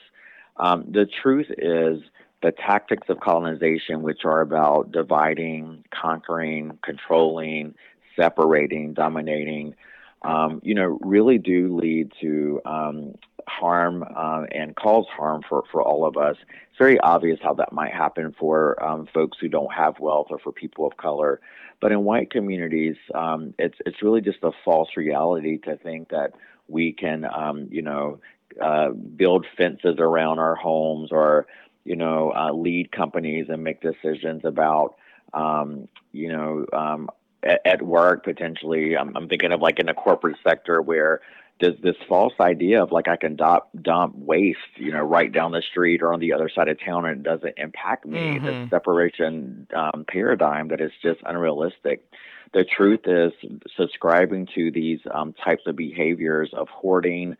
[0.58, 2.02] um, the truth is
[2.42, 7.74] the tactics of colonization, which are about dividing, conquering, controlling,
[8.14, 9.74] separating, dominating,
[10.22, 13.14] um, you know, really do lead to um,
[13.48, 16.36] harm uh, and cause harm for, for all of us.
[16.40, 20.38] It's very obvious how that might happen for um, folks who don't have wealth or
[20.38, 21.40] for people of color.
[21.80, 26.32] But in white communities, um, it's it's really just a false reality to think that
[26.68, 28.20] we can, um, you know,
[28.60, 31.46] uh, build fences around our homes or,
[31.84, 34.94] you know, uh, lead companies and make decisions about,
[35.34, 37.10] um, you know, um,
[37.42, 38.96] at, at, work potentially.
[38.96, 41.20] I'm, I'm thinking of like in the corporate sector where
[41.60, 45.52] there's this false idea of like I can dump, dump waste, you know, right down
[45.52, 48.18] the street or on the other side of town and it doesn't impact me.
[48.18, 48.46] Mm-hmm.
[48.46, 52.04] The separation um, paradigm that is just unrealistic.
[52.52, 53.32] The truth is,
[53.76, 57.36] subscribing to these um, types of behaviors of hoarding,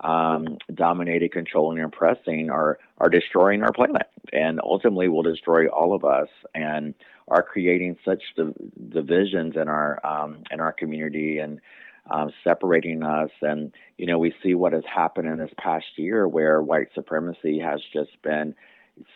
[0.00, 5.94] um, dominating, controlling, and oppressing are are destroying our planet, and ultimately will destroy all
[5.94, 6.92] of us, and
[7.28, 8.54] are creating such div-
[8.90, 11.60] divisions in our um, in our community and
[12.10, 13.30] um, separating us.
[13.42, 17.58] And, you know, we see what has happened in this past year where white supremacy
[17.60, 18.54] has just been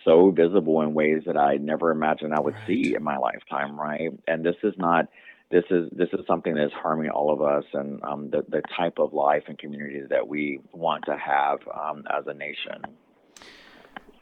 [0.04, 2.66] so visible in ways that I never imagined I would right.
[2.66, 4.10] see in my lifetime, right?
[4.26, 5.08] And this is not.
[5.50, 8.62] This is this is something that is harming all of us and um, the the
[8.74, 12.80] type of life and community that we want to have um, as a nation.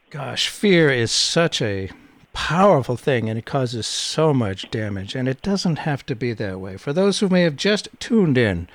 [0.09, 1.89] Gosh, fear is such a
[2.33, 6.59] powerful thing and it causes so much damage, and it doesn't have to be that
[6.59, 6.77] way.
[6.77, 8.67] For those who may have just tuned in,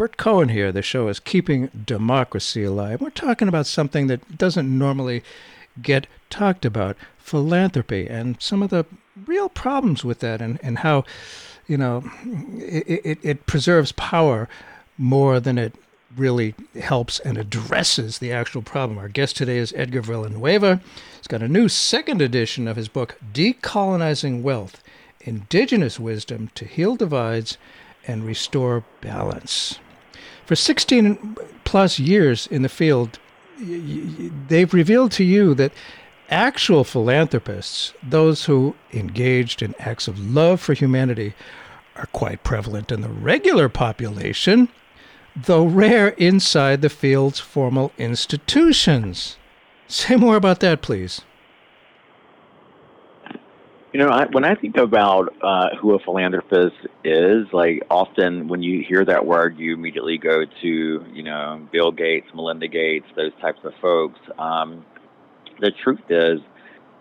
[0.00, 0.72] Burt Cohen here.
[0.72, 3.02] The show is Keeping Democracy Alive.
[3.02, 5.22] We're talking about something that doesn't normally
[5.82, 8.86] get talked about philanthropy and some of the
[9.26, 11.04] real problems with that, and, and how,
[11.66, 14.48] you know, it, it, it preserves power
[14.96, 15.74] more than it
[16.16, 18.98] really helps and addresses the actual problem.
[18.98, 20.80] Our guest today is Edgar Villanueva.
[21.16, 24.82] He's got a new second edition of his book, Decolonizing Wealth
[25.20, 27.58] Indigenous Wisdom to Heal Divides
[28.06, 29.78] and Restore Balance.
[30.46, 33.18] For 16 plus years in the field,
[33.58, 35.72] they've revealed to you that
[36.30, 41.34] actual philanthropists, those who engaged in acts of love for humanity,
[41.96, 44.68] are quite prevalent in the regular population
[45.36, 49.36] though rare inside the field's formal institutions.
[49.86, 51.22] Say more about that, please.
[53.92, 58.62] You know, I, when I think about uh, who a philanthropist is, like often when
[58.62, 63.32] you hear that word, you immediately go to, you know, Bill Gates, Melinda Gates, those
[63.40, 64.20] types of folks.
[64.38, 64.84] Um,
[65.58, 66.38] the truth is,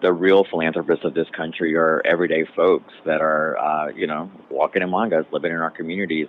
[0.02, 4.82] the real philanthropists of this country are everyday folks that are, uh, you know, walking
[4.82, 6.28] among us, living in our communities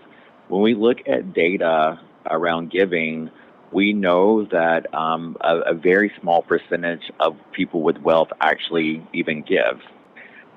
[0.50, 3.30] when we look at data around giving,
[3.72, 9.42] we know that um, a, a, very small percentage of people with wealth actually even
[9.42, 9.80] give.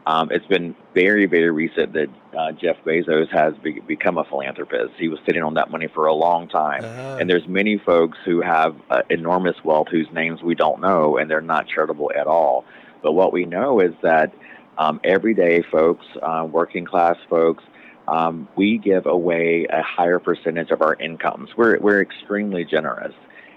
[0.05, 4.93] Um, it's been very, very recent that uh, Jeff Bezos has be- become a philanthropist.
[4.97, 7.17] He was sitting on that money for a long time, uh-huh.
[7.21, 11.29] and there's many folks who have uh, enormous wealth whose names we don't know, and
[11.29, 12.65] they're not charitable at all.
[13.01, 14.33] But what we know is that
[14.77, 17.63] um, everyday folks, uh, working class folks,
[18.07, 21.49] um, we give away a higher percentage of our incomes.
[21.55, 23.13] We're we're extremely generous,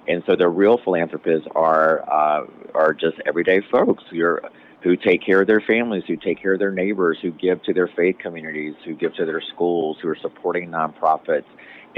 [0.07, 4.51] and so the real philanthropists are uh, are just everyday folks who are,
[4.83, 7.73] who take care of their families, who take care of their neighbors, who give to
[7.73, 11.45] their faith communities, who give to their schools, who are supporting nonprofits.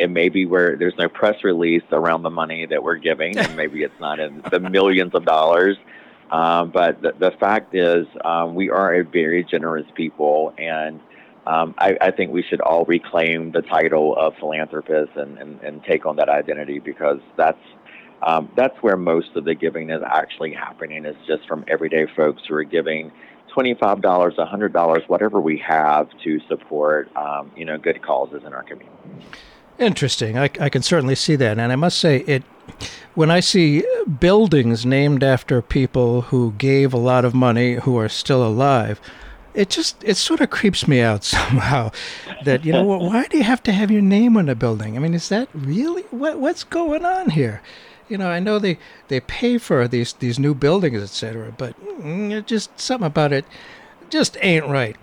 [0.00, 3.82] And maybe where there's no press release around the money that we're giving, and maybe
[3.82, 5.76] it's not in the millions of dollars.
[6.30, 11.00] Um, but the, the fact is, um, we are a very generous people, and
[11.48, 15.82] um, I, I, think we should all reclaim the title of philanthropist and, and, and
[15.82, 17.58] take on that identity because that's
[18.20, 21.06] um, that's where most of the giving is actually happening.
[21.06, 23.10] Is just from everyday folks who are giving
[23.54, 28.52] twenty-five dollars, hundred dollars, whatever we have to support, um, you know, good causes in
[28.52, 28.90] our community.
[29.78, 30.36] Interesting.
[30.36, 32.42] I, I can certainly see that, and I must say it.
[33.14, 33.84] When I see
[34.20, 39.00] buildings named after people who gave a lot of money who are still alive,
[39.58, 41.90] it just it sort of creeps me out somehow.
[42.44, 44.96] That you know, why do you have to have your name on a building?
[44.96, 47.60] I mean, is that really what what's going on here?
[48.08, 48.78] you know, I know they,
[49.08, 51.54] they pay for these these new buildings, etc.
[51.56, 53.44] But mm, just something about it
[54.10, 54.96] just ain't right.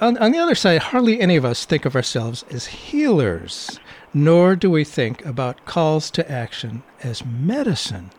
[0.00, 3.78] On, on the other side, hardly any of us think of ourselves as healers,
[4.14, 8.10] nor do we think about calls to action as medicine.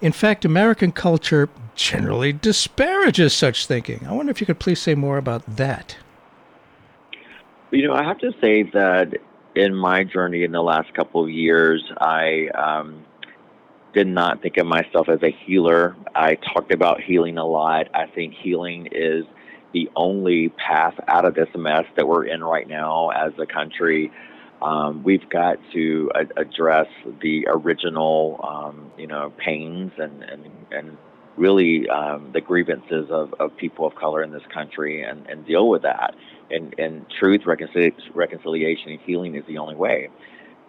[0.00, 4.06] In fact, American culture generally disparages such thinking.
[4.06, 5.96] I wonder if you could please say more about that.
[7.70, 9.14] You know, I have to say that
[9.54, 13.04] in my journey in the last couple of years, I um,
[13.92, 15.96] did not think of myself as a healer.
[16.14, 17.88] I talked about healing a lot.
[17.94, 19.24] I think healing is
[19.72, 24.10] the only path out of this mess that we're in right now as a country.
[24.62, 26.86] Um, we've got to a- address
[27.22, 30.96] the original, um, you know, pains and and and
[31.36, 35.68] really um, the grievances of, of people of color in this country and, and deal
[35.68, 36.14] with that.
[36.50, 40.08] And and truth, reconciliation, and healing is the only way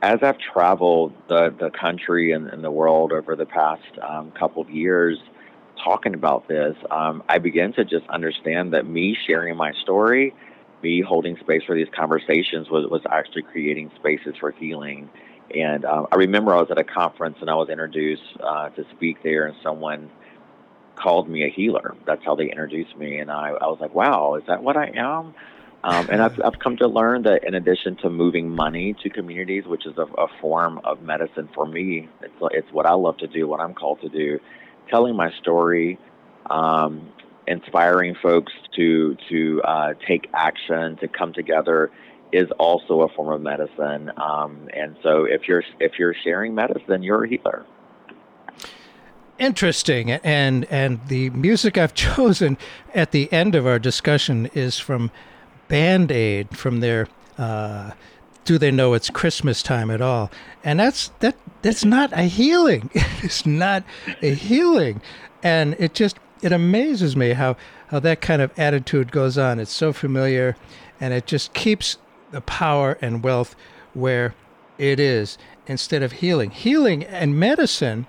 [0.02, 4.62] as I've traveled the, the country and, and the world over the past um, couple
[4.62, 5.20] of years
[5.84, 10.34] talking about this, um, I began to just understand that me sharing my story,
[10.84, 15.10] me holding space for these conversations was, was actually creating spaces for healing.
[15.56, 18.86] And um, I remember I was at a conference and I was introduced uh, to
[18.96, 20.10] speak there, and someone
[20.96, 21.96] called me a healer.
[22.06, 23.20] That's how they introduced me.
[23.20, 25.34] And I, I was like, wow, is that what I am?
[25.84, 29.66] Um, and I've, I've come to learn that in addition to moving money to communities,
[29.66, 33.28] which is a, a form of medicine for me, it's, it's what I love to
[33.28, 34.40] do, what I'm called to do,
[34.90, 35.98] telling my story,
[36.50, 37.12] um,
[37.52, 41.92] inspiring folks to to uh, take action, to come together,
[42.32, 44.12] is also a form of medicine.
[44.18, 47.66] Um, and so, if you're if you're sharing medicine, you're a healer.
[49.38, 52.58] Interesting, and and the music I've chosen
[52.96, 55.12] at the end of our discussion is from
[55.68, 57.92] Band Aid from their uh,
[58.46, 60.32] "Do They Know It's Christmas Time" at all?
[60.64, 61.36] And that's that.
[61.62, 62.90] That's not a healing.
[63.24, 63.84] It's not
[64.24, 65.00] a healing,
[65.44, 67.56] and it just it amazes me how
[67.88, 69.60] how that kind of attitude goes on.
[69.60, 70.56] It's so familiar,
[71.00, 71.98] and it just keeps
[72.32, 73.56] the power and wealth
[73.94, 74.34] where
[74.78, 75.38] it is
[75.68, 76.52] instead of healing.
[76.52, 78.08] Healing and medicine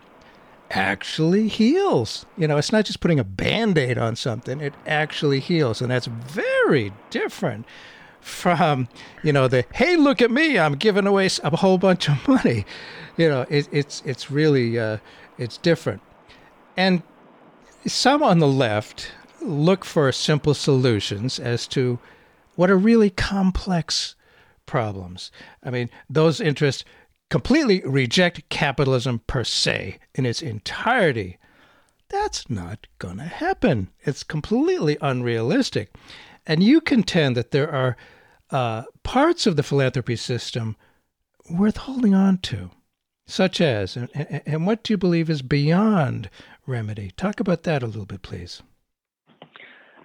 [0.70, 2.24] actually heals.
[2.36, 5.82] You know, it's not just putting a band aid on something, it actually heals.
[5.82, 7.66] And that's very different
[8.20, 8.88] from,
[9.22, 12.64] you know, the hey, look at me, I'm giving away a whole bunch of money.
[13.16, 14.98] You know, it, it's, it's really, uh,
[15.36, 16.00] it's different.
[16.76, 17.02] And
[17.86, 21.98] some on the left look for simple solutions as to
[22.54, 24.14] what are really complex
[24.66, 25.30] problems.
[25.62, 26.84] I mean, those interests
[27.30, 31.38] completely reject capitalism per se in its entirety.
[32.08, 33.88] That's not going to happen.
[34.00, 35.94] It's completely unrealistic.
[36.46, 37.96] And you contend that there are
[38.50, 40.76] uh, parts of the philanthropy system
[41.50, 42.70] worth holding on to,
[43.26, 46.28] such as, and, and what do you believe is beyond
[46.72, 47.12] remedy?
[47.16, 48.62] Talk about that a little bit, please.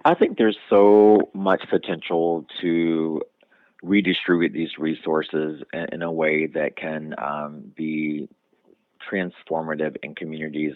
[0.04, 3.22] I think there's so much potential to
[3.82, 8.28] redistribute these resources in, a way that can um, be
[9.10, 10.74] transformative in communities.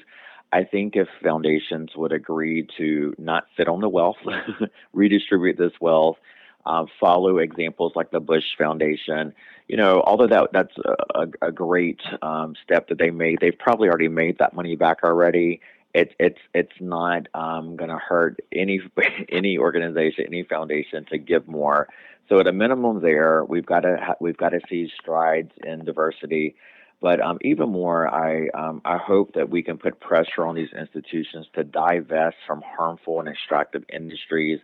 [0.52, 4.16] I think if foundations would agree to not sit on the wealth,
[4.92, 6.16] redistribute this wealth,
[6.64, 9.32] uh, follow examples like the Bush Foundation.
[9.66, 10.74] You know, although that that's
[11.14, 14.98] a, a great um, step that they made, they've probably already made that money back
[15.02, 15.60] already.
[15.94, 18.80] It's it's it's not um, going to hurt any
[19.28, 21.88] any organization, any foundation to give more.
[22.28, 26.54] So at a minimum, there we've got to we've got to see strides in diversity.
[27.00, 30.72] But um, even more, I um, I hope that we can put pressure on these
[30.72, 34.60] institutions to divest from harmful and extractive industries.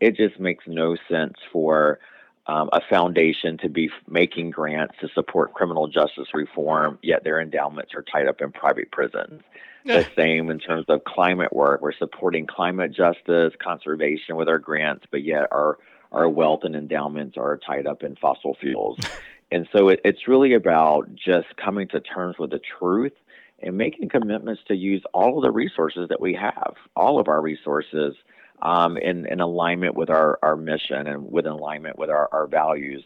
[0.00, 2.00] It just makes no sense for
[2.48, 7.92] um, a foundation to be making grants to support criminal justice reform, yet their endowments
[7.94, 9.42] are tied up in private prisons.
[9.86, 11.80] the same in terms of climate work.
[11.80, 15.78] We're supporting climate justice, conservation with our grants, but yet our
[16.12, 18.98] our wealth and endowments are tied up in fossil fuels.
[19.52, 23.12] and so it, it's really about just coming to terms with the truth
[23.60, 27.40] and making commitments to use all of the resources that we have, all of our
[27.40, 28.14] resources,
[28.62, 33.04] um, in, in alignment with our, our mission and with alignment with our, our values.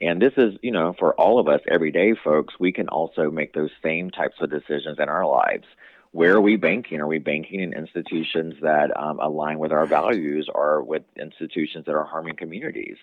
[0.00, 3.52] And this is, you know, for all of us everyday folks, we can also make
[3.52, 5.66] those same types of decisions in our lives.
[6.12, 7.00] where are we banking?
[7.00, 11.94] Are we banking in institutions that um, align with our values or with institutions that
[11.94, 12.96] are harming communities?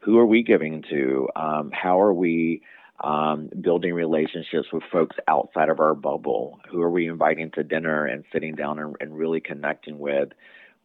[0.00, 1.28] Who are we giving to?
[1.36, 2.62] Um, how are we
[3.02, 6.60] um, building relationships with folks outside of our bubble?
[6.70, 10.30] Who are we inviting to dinner and sitting down and, and really connecting with?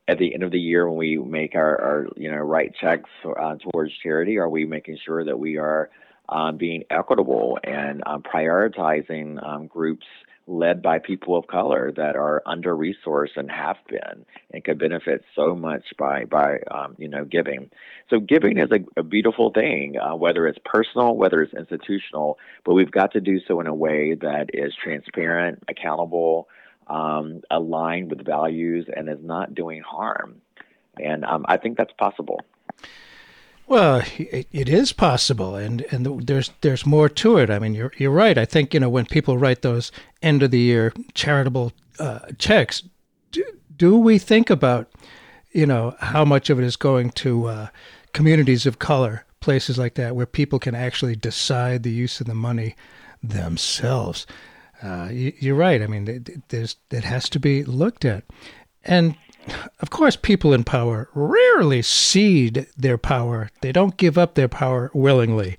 [0.08, 3.10] At the end of the year, when we make our, our you know write checks
[3.26, 5.90] uh, towards charity, are we making sure that we are
[6.30, 10.06] um, being equitable and um, prioritizing um, groups
[10.48, 15.24] led by people of color that are under resourced and have been and could benefit
[15.36, 17.70] so much by by um, you know giving.
[18.10, 22.74] So giving is a, a beautiful thing, uh, whether it's personal, whether it's institutional, but
[22.74, 26.48] we've got to do so in a way that is transparent, accountable,
[26.88, 30.42] um, aligned with values, and is not doing harm.
[30.98, 32.40] And um, I think that's possible.
[33.68, 37.50] Well, it, it is possible, and and there's there's more to it.
[37.50, 38.38] I mean, you're you're right.
[38.38, 42.84] I think you know when people write those end of the year charitable uh, checks,
[43.32, 43.44] do,
[43.76, 44.92] do, we think about
[45.52, 47.68] you know how much of it is going to uh,
[48.14, 52.36] communities of color, places like that, where people can actually decide the use of the
[52.36, 52.76] money
[53.24, 54.28] themselves?
[54.82, 55.82] Uh, you, are right.
[55.82, 58.24] I mean, there's it has to be looked at,
[58.84, 59.16] and
[59.80, 63.50] of course, people in power rarely cede their power.
[63.62, 65.58] They don't give up their power willingly,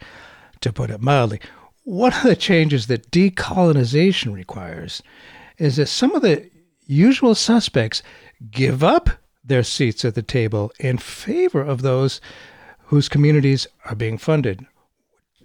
[0.61, 1.41] to put it mildly.
[1.85, 5.03] One of the changes that decolonization requires
[5.59, 6.51] is that some of the
[6.87, 8.03] usual suspects
[8.51, 9.11] give up
[9.45, 12.21] their seats at the table in favor of those
[12.87, 14.67] whose communities are being funded.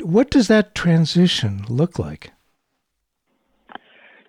[0.01, 2.31] What does that transition look like?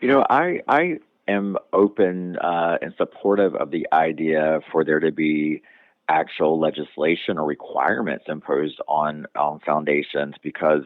[0.02, 0.98] You know, I, I
[1.28, 5.62] am open uh, and supportive of the idea for there to be
[6.08, 10.82] actual legislation or requirements imposed on on foundations because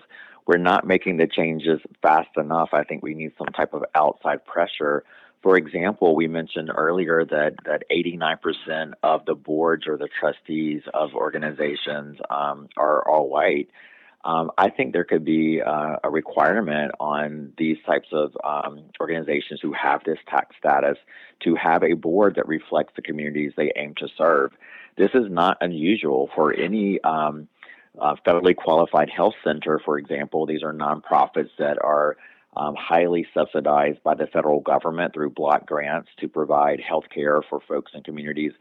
[0.46, 2.68] we're not making the changes fast enough.
[2.74, 5.02] I think we need some type of outside pressure.
[5.42, 11.14] For example, we mentioned earlier that that 89% of the boards or the trustees of
[11.14, 13.70] organizations um, are all white
[14.26, 19.60] um, I think there could be uh, a requirement on these types of um, organizations
[19.62, 20.98] who have this tax status
[21.44, 24.50] to have a board that reflects the communities they aim to serve.
[24.98, 27.46] This is not unusual for any um,
[28.00, 30.44] uh, federally qualified health center, for example.
[30.44, 32.16] These are nonprofits that are
[32.56, 37.60] um, highly subsidized by the federal government through block grants to provide health care for
[37.60, 38.52] folks in communities.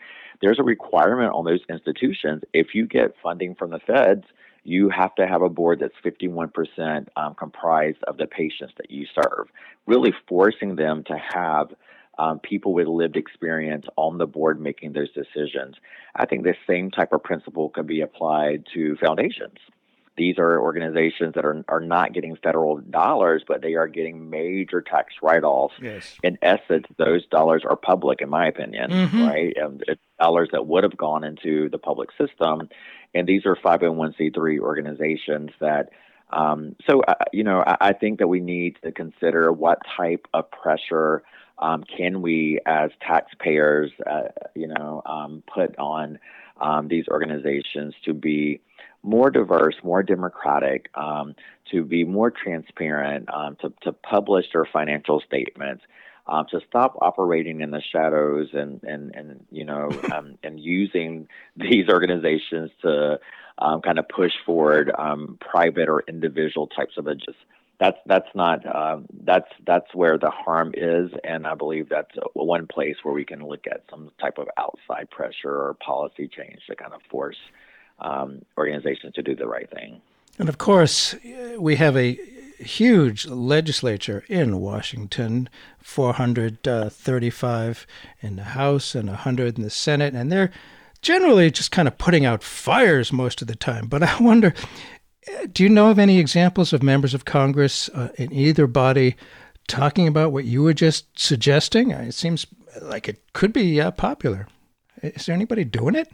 [0.42, 2.44] There's a requirement on those institutions.
[2.54, 4.26] If you get funding from the feds,
[4.66, 9.06] you have to have a board that's 51% um, comprised of the patients that you
[9.14, 9.48] serve,
[9.86, 11.70] really forcing them to have
[12.18, 15.76] um, people with lived experience on the board making those decisions.
[16.16, 19.60] I think the same type of principle can be applied to foundations.
[20.18, 24.82] These are organizations that are, are not getting federal dollars, but they are getting major
[24.82, 25.76] tax write offs.
[25.82, 26.16] Yes.
[26.24, 29.24] In essence, those dollars are public, in my opinion, mm-hmm.
[29.24, 29.54] right?
[29.58, 32.70] And it's dollars that would have gone into the public system
[33.16, 35.90] and these are 501c3 organizations that
[36.32, 40.28] um, so uh, you know I, I, think that we need to consider what type
[40.34, 41.24] of pressure
[41.60, 46.20] um, can we as taxpayers uh, you know um, put on
[46.60, 48.62] um, these organizations to be
[49.06, 51.36] more diverse, more democratic, um,
[51.72, 55.84] to be more transparent, um, to, to publish their financial statements,
[56.28, 61.28] um, to stop operating in the shadows and and and you know um, and using
[61.56, 63.20] these organizations to
[63.58, 67.36] um, kind of push forward um, private or individual types of agendas.
[67.78, 72.68] That's that's not um, that's that's where the harm is, and I believe that's one
[72.68, 76.76] place where we can look at some type of outside pressure or policy change to
[76.76, 77.38] kind of force
[78.00, 80.02] um, organizations to do the right thing.
[80.40, 81.16] And of course,
[81.58, 82.18] we have a
[82.60, 85.48] huge legislature in Washington
[85.82, 87.88] 435
[88.22, 90.14] in the House and 100 in the Senate.
[90.14, 90.52] And they're
[91.02, 93.88] generally just kind of putting out fires most of the time.
[93.88, 94.54] But I wonder
[95.52, 99.16] do you know of any examples of members of Congress uh, in either body
[99.68, 101.92] talking about what you were just suggesting?
[101.92, 102.46] It seems
[102.82, 104.48] like it could be uh, popular.
[105.02, 106.10] Is there anybody doing it?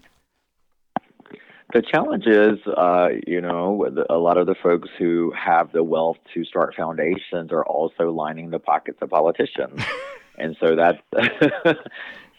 [1.74, 6.18] The challenge is, uh, you know, a lot of the folks who have the wealth
[6.34, 9.82] to start foundations are also lining the pockets of politicians,
[10.38, 11.00] and so that's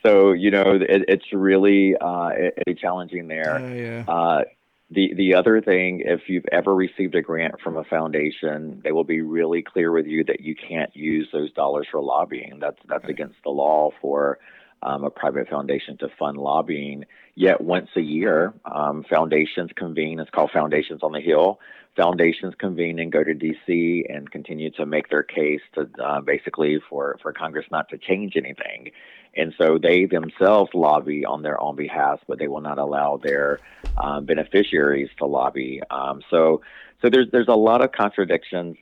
[0.05, 2.31] so you know it, it's really uh,
[2.67, 3.57] it, challenging there.
[3.57, 4.43] Uh, yeah.
[4.91, 9.05] the the other thing, if you've ever received a grant from a foundation, they will
[9.05, 12.59] be really clear with you that you can't use those dollars for lobbying.
[12.61, 14.39] That's that's against the law for
[14.83, 17.05] um, a private foundation to fund lobbying.
[17.35, 20.21] Yet once a year, um, foundations convene.
[20.21, 21.59] It's called Foundations on the Hill
[21.97, 24.07] foundations convene and go to D.C.
[24.09, 28.35] and continue to make their case to uh, basically for, for Congress not to change
[28.37, 28.91] anything.
[29.35, 33.61] And so they themselves lobby on their own behalf, but they will not allow their
[33.97, 35.81] um, beneficiaries to lobby.
[35.91, 36.63] Um, so,
[37.01, 38.77] so there's there's a lot of contradictions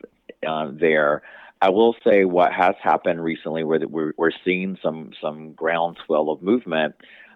[0.47, 1.23] uh, there.
[1.63, 6.43] I will say what has happened recently, where we're, we're seeing some some groundswell of
[6.43, 6.95] movement,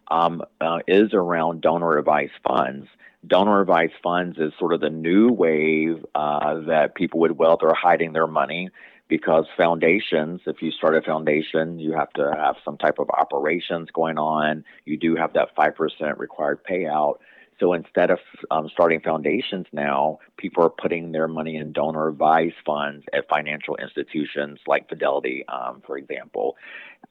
[0.08, 2.86] um, uh, is around donor advised funds
[3.26, 7.74] donor advised funds is sort of the new wave uh, that people with wealth are
[7.74, 8.68] hiding their money
[9.08, 13.88] because foundations, if you start a foundation, you have to have some type of operations
[13.92, 14.64] going on.
[14.86, 17.16] You do have that 5% required payout.
[17.60, 18.18] So instead of
[18.50, 23.76] um, starting foundations now, people are putting their money in donor advised funds at financial
[23.76, 26.56] institutions like Fidelity, um, for example.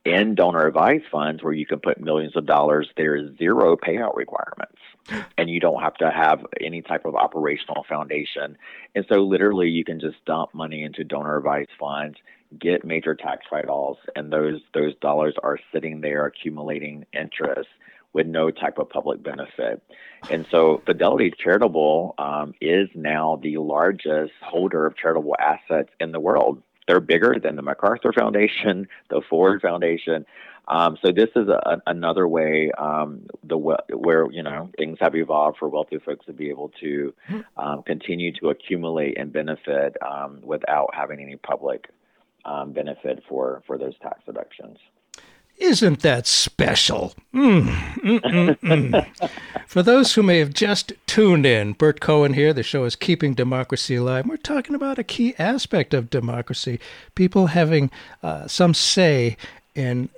[0.06, 4.16] In donor advised funds, where you can put millions of dollars, there is zero payout
[4.16, 4.80] requirements,
[5.38, 8.58] and you don't have to have any type of operational foundation.
[8.96, 12.18] And so, literally, you can just dump money into donor advised funds,
[12.60, 17.70] get major tax write-offs, and those those dollars are sitting there accumulating interest
[18.14, 19.82] with no type of public benefit.
[20.30, 26.20] And so Fidelity Charitable um, is now the largest holder of charitable assets in the
[26.20, 26.62] world.
[26.88, 30.26] They're bigger than the MacArthur Foundation, the Ford Foundation.
[30.68, 35.58] Um, so this is a, another way um, the where you know things have evolved
[35.58, 37.14] for wealthy folks to be able to
[37.58, 41.90] um, continue to accumulate and benefit um, without having any public
[42.46, 44.78] um, benefit for for those tax deductions.
[45.58, 47.14] Isn't that special?
[47.34, 49.30] Mm, mm, mm, mm.
[49.68, 52.54] For those who may have just tuned in, Burt Cohen here.
[52.54, 54.26] The show is Keeping Democracy Alive.
[54.26, 56.80] We're talking about a key aspect of democracy
[57.16, 57.92] people having
[58.22, 59.38] uh, some say
[59.76, 60.10] in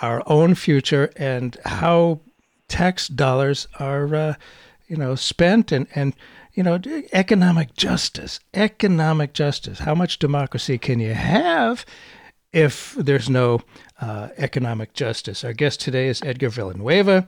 [0.00, 2.20] our own future and how
[2.68, 4.34] tax dollars are, uh,
[4.88, 6.14] you know, spent and, and
[6.54, 6.80] you know,
[7.12, 8.40] economic justice.
[8.54, 9.80] Economic justice.
[9.80, 11.84] How much democracy can you have
[12.52, 13.60] if there's no
[14.02, 15.44] uh, economic justice.
[15.44, 17.26] Our guest today is Edgar Villanueva,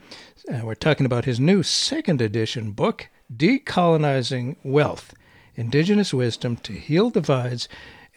[0.51, 5.15] and we're talking about his new second edition book, Decolonizing Wealth
[5.55, 7.69] Indigenous Wisdom to Heal Divides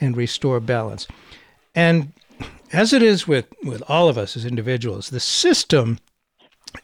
[0.01, 1.07] and Restore Balance.
[1.75, 2.13] And
[2.73, 5.99] as it is with, with all of us as individuals, the system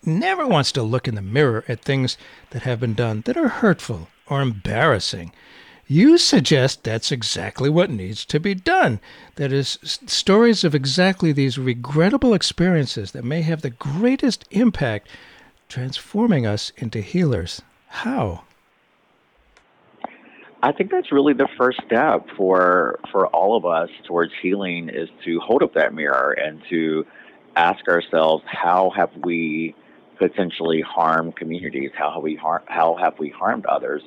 [0.05, 2.17] never wants to look in the mirror at things
[2.51, 5.33] that have been done that are hurtful or embarrassing.
[5.87, 8.99] You suggest that's exactly what needs to be done.
[9.35, 15.09] That is, stories of exactly these regrettable experiences that may have the greatest impact,
[15.67, 17.61] transforming us into healers.
[17.87, 18.43] How?
[20.63, 25.09] I think that's really the first step for for all of us towards healing is
[25.25, 27.05] to hold up that mirror and to
[27.57, 29.75] ask ourselves how have we
[30.17, 31.91] potentially harmed communities?
[31.93, 34.01] How have we har- how have we harmed others?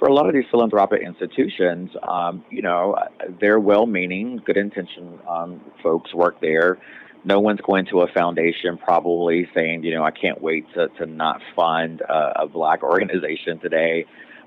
[0.00, 2.96] For a lot of these philanthropic institutions, um, you know,
[3.38, 6.78] they're well-meaning, good-intentioned um, folks work there.
[7.22, 11.04] No one's going to a foundation probably saying, you know, I can't wait to, to
[11.04, 14.06] not fund a, a black organization today.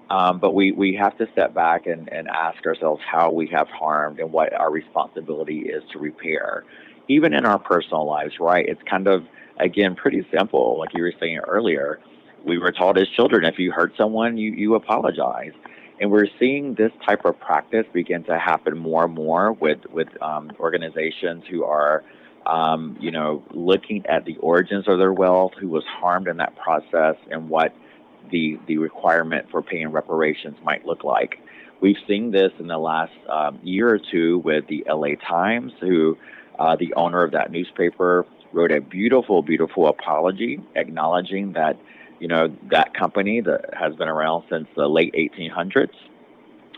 [0.10, 3.68] Um, but we, we have to step back and, and ask ourselves how we have
[3.70, 6.66] harmed and what our responsibility is to repair,
[7.08, 8.66] even in our personal lives, right?
[8.68, 9.24] It's kind of,
[9.60, 12.00] again, pretty simple, like you were saying earlier
[12.46, 15.54] we were taught as children if you hurt someone, you, you apologize.
[16.00, 20.10] And we're seeing this type of practice begin to happen more and more with, with
[20.22, 22.04] um, organizations who are,
[22.46, 26.56] um, you know, looking at the origins of their wealth, who was harmed in that
[26.58, 27.74] process, and what
[28.32, 31.40] the, the requirement for paying reparations might look like.
[31.80, 36.18] We've seen this in the last um, year or two with the LA Times, who
[36.58, 41.78] uh, the owner of that newspaper wrote a beautiful, beautiful apology acknowledging that
[42.24, 45.92] you know, that company that has been around since the late 1800s,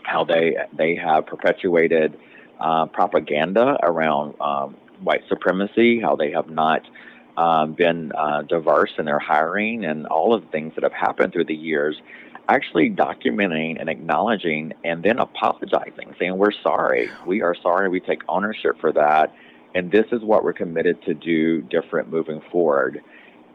[0.02, 2.18] how they they have perpetuated
[2.58, 6.82] uh, propaganda around um, white supremacy, how they have not
[7.36, 11.32] um, been uh, diverse in their hiring, and all of the things that have happened
[11.32, 11.94] through the years.
[12.48, 18.22] Actually, documenting and acknowledging, and then apologizing, saying we're sorry, we are sorry, we take
[18.28, 19.32] ownership for that,
[19.76, 23.00] and this is what we're committed to do different moving forward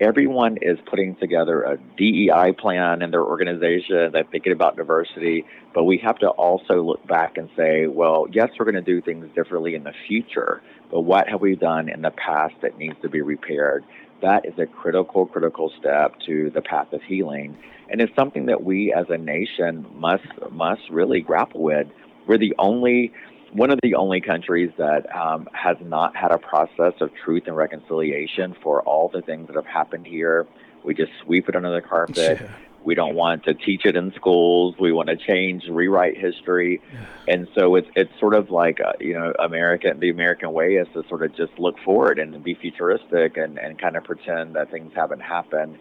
[0.02, 4.12] everyone is putting together a DEI plan in their organization.
[4.12, 8.50] They're thinking about diversity, but we have to also look back and say, well, yes,
[8.58, 12.02] we're going to do things differently in the future, but what have we done in
[12.02, 13.86] the past that needs to be repaired?
[14.24, 17.56] That is a critical, critical step to the path of healing,
[17.90, 21.88] and it's something that we as a nation must must really grapple with.
[22.28, 23.14] We're the only
[23.54, 27.56] one of the only countries that um, has not had a process of truth and
[27.56, 30.48] reconciliation for all the things that have happened here.
[30.84, 32.40] We just sweep it under the carpet.
[32.42, 32.50] Yeah.
[32.84, 34.76] We don't want to teach it in schools.
[34.80, 36.82] We want to change, rewrite history,
[37.28, 40.88] and so it's it's sort of like uh, you know, American the American way is
[40.94, 44.72] to sort of just look forward and be futuristic and and kind of pretend that
[44.72, 45.78] things haven't happened.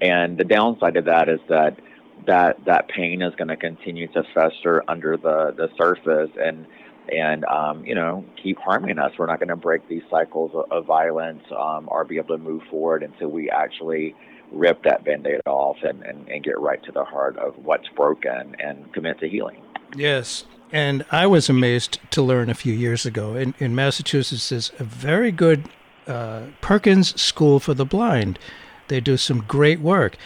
[0.00, 1.78] And the downside of that is that
[2.26, 6.66] that that pain is going to continue to fester under the the surface and
[7.10, 9.12] and um, you know keep harming us.
[9.18, 12.42] We're not going to break these cycles of, of violence um, or be able to
[12.42, 14.14] move forward until we actually
[14.50, 18.54] rip that band-aid off and, and, and get right to the heart of what's broken
[18.58, 19.62] and commit to healing.
[19.96, 20.44] Yes.
[20.70, 24.84] And I was amazed to learn a few years ago in, in Massachusetts is a
[24.84, 25.68] very good
[26.06, 28.38] uh, Perkins School for the Blind.
[28.88, 30.16] They do some great work.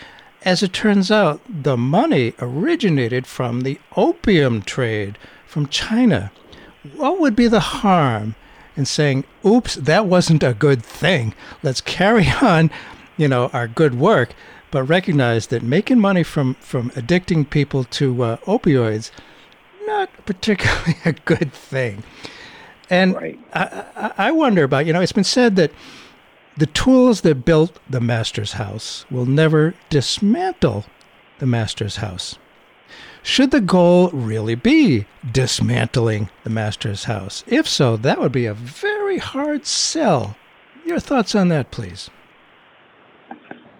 [0.44, 6.30] As it turns out, the money originated from the opium trade from China.
[6.94, 8.34] What would be the harm
[8.76, 11.34] in saying, oops, that wasn't a good thing?
[11.62, 12.70] Let's carry on
[13.16, 14.34] you know, our good work,
[14.70, 19.10] but recognize that making money from from addicting people to uh, opioids
[19.86, 22.02] not particularly a good thing.
[22.90, 23.38] And right.
[23.52, 25.72] I, I, I wonder about you know, it's been said that
[26.56, 30.86] the tools that built the master's house will never dismantle
[31.38, 32.38] the master's house.
[33.26, 37.42] Should the goal really be dismantling the master's house?
[37.48, 40.36] If so, that would be a very hard sell.
[40.84, 42.08] Your thoughts on that, please?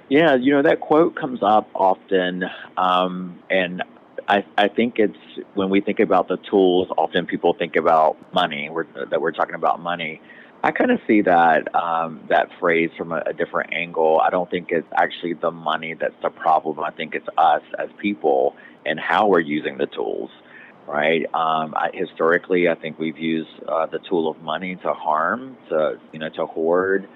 [0.08, 2.42] Yeah, you know that quote comes up often,
[2.76, 3.84] um, and
[4.26, 5.16] I, I think it's
[5.54, 6.88] when we think about the tools.
[6.98, 8.68] Often people think about money.
[8.68, 10.20] We're, that we're talking about money.
[10.64, 14.20] I kind of see that um, that phrase from a, a different angle.
[14.20, 16.80] I don't think it's actually the money that's the problem.
[16.80, 18.56] I think it's us as people
[18.86, 20.30] and how we're using the tools.
[20.86, 21.24] Right.
[21.34, 25.98] Um, I, historically, I think we've used uh, the tool of money to harm, to
[26.12, 27.08] you know, to hoard,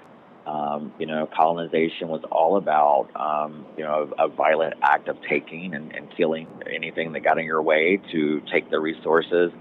[0.45, 5.17] um, you know, colonization was all about, um, you know, a, a, violent act of
[5.29, 9.51] taking and, and, killing anything that got in your way to take the resources.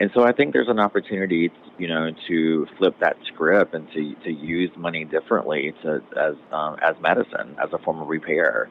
[0.00, 4.14] And so I think there's an opportunity, you know, to flip that script and to,
[4.24, 8.70] to use money differently to, as, um, as medicine, as a form of repair.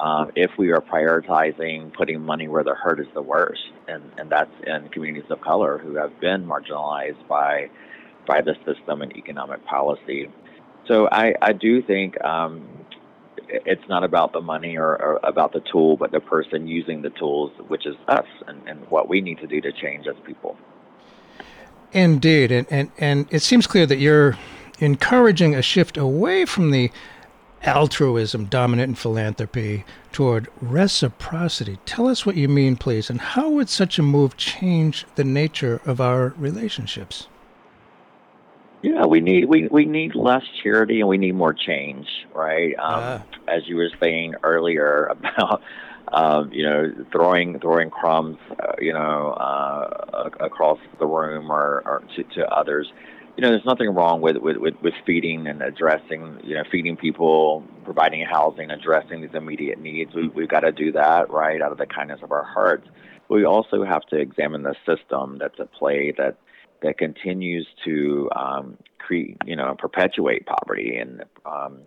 [0.00, 4.30] Um, if we are prioritizing putting money where the hurt is the worst, and, and
[4.30, 7.68] that's in communities of color who have been marginalized by
[8.26, 10.30] by the system and economic policy.
[10.86, 12.68] So I, I do think um,
[13.48, 17.10] it's not about the money or, or, about the tool, but the person using the
[17.10, 20.56] tools, which is us, and, and what we need to do to change as people.
[21.92, 24.36] Indeed, and, and and it seems clear that you're
[24.78, 26.90] encouraging a shift away from the
[27.62, 31.78] altruism dominant in philanthropy toward reciprocity.
[31.84, 35.80] Tell us what you mean, please, and how would such a move change the nature
[35.84, 37.28] of our relationships?
[38.82, 42.74] Yeah, we need we, we need less charity and we need more change, right?
[42.78, 43.20] Um, uh.
[43.48, 45.62] As you were saying earlier about
[46.12, 52.02] um, you know throwing throwing crumbs, uh, you know, uh, across the room or, or
[52.16, 52.90] to, to others.
[53.38, 56.96] You know, there's nothing wrong with, with, with, with feeding and addressing, you know, feeding
[56.96, 60.12] people, providing housing, addressing these immediate needs.
[60.12, 62.88] We, we've got to do that, right, out of the kindness of our hearts.
[63.28, 66.36] We also have to examine the system that's at play that
[66.82, 71.78] that continues to um, create, you know, perpetuate poverty and um,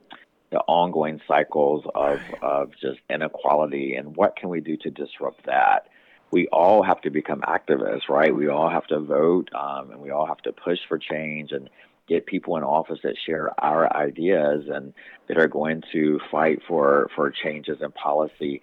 [0.51, 3.95] the ongoing cycles of, of just inequality.
[3.95, 5.89] And what can we do to disrupt that?
[6.32, 8.34] We all have to become activists, right?
[8.34, 11.69] We all have to vote um, and we all have to push for change and
[12.07, 14.93] get people in office that share our ideas and
[15.27, 18.61] that are going to fight for, for changes in policy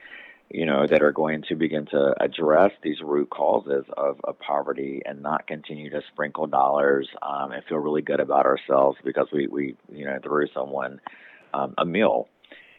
[0.51, 5.03] you know, that are going to begin to address these root causes of, of poverty
[5.05, 9.47] and not continue to sprinkle dollars um, and feel really good about ourselves because we,
[9.47, 11.01] we you know, threw someone
[11.53, 12.29] um, a meal.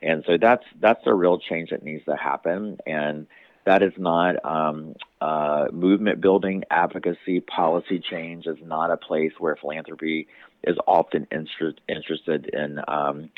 [0.02, 2.78] And so that's that's a real change that needs to happen.
[2.88, 3.28] And
[3.70, 9.56] that is not um, uh, movement building, advocacy, policy change is not a place where
[9.56, 10.28] philanthropy
[10.64, 13.30] is often interest, interested in um,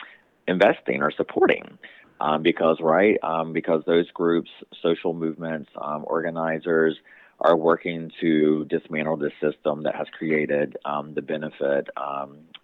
[0.47, 1.77] investing or supporting.
[2.21, 4.51] Um, because right um, because those groups,
[4.81, 6.95] social movements, um, organizers
[7.39, 11.89] are working to dismantle the system that has created um, the benefit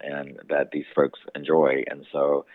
[0.00, 2.46] and that these folks enjoy, and so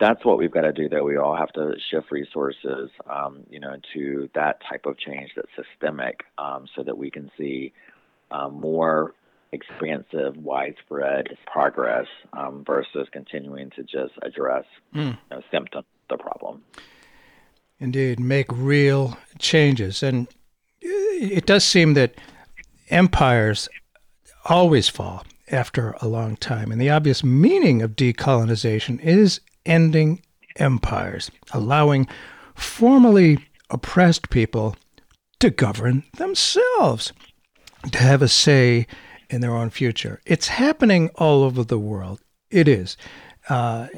[0.00, 0.88] that's what we've got to do.
[0.88, 5.30] That we all have to shift resources, um, you know, to that type of change
[5.36, 6.24] that's systemic,
[6.74, 7.72] so that we can see
[8.50, 9.14] more
[9.52, 15.10] expansive, widespread progress um, versus continuing to just address mm.
[15.10, 16.62] you know, symptoms the problem.
[17.78, 20.02] Indeed, make real changes.
[20.02, 20.28] And
[20.80, 22.14] it does seem that
[22.90, 23.68] empires
[24.44, 26.70] always fall after a long time.
[26.72, 30.22] And the obvious meaning of decolonization is ending
[30.56, 32.08] empires, allowing
[32.54, 33.38] formerly
[33.70, 34.76] oppressed people
[35.38, 37.12] to govern themselves,
[37.90, 38.86] to have a say
[39.30, 40.20] in their own future.
[40.26, 42.20] It's happening all over the world.
[42.50, 42.96] It is.
[43.48, 43.88] Uh,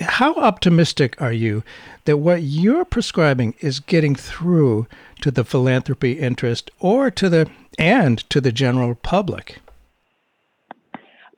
[0.00, 1.64] how optimistic are you
[2.04, 4.86] that what you're prescribing is getting through
[5.20, 9.58] to the philanthropy interest or to the and to the general public?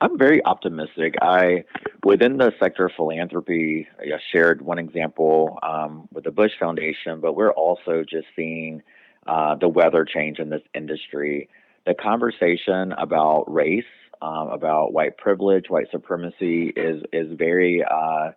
[0.01, 1.15] I'm very optimistic.
[1.21, 1.63] I,
[2.03, 7.33] within the sector of philanthropy, I shared one example um, with the Bush Foundation, but
[7.33, 8.83] we're also just seeing
[9.25, 11.49] uh, the weather change in this industry.
[11.85, 13.83] The conversation about race,
[14.21, 18.31] um, about white privilege, white supremacy is is very uh,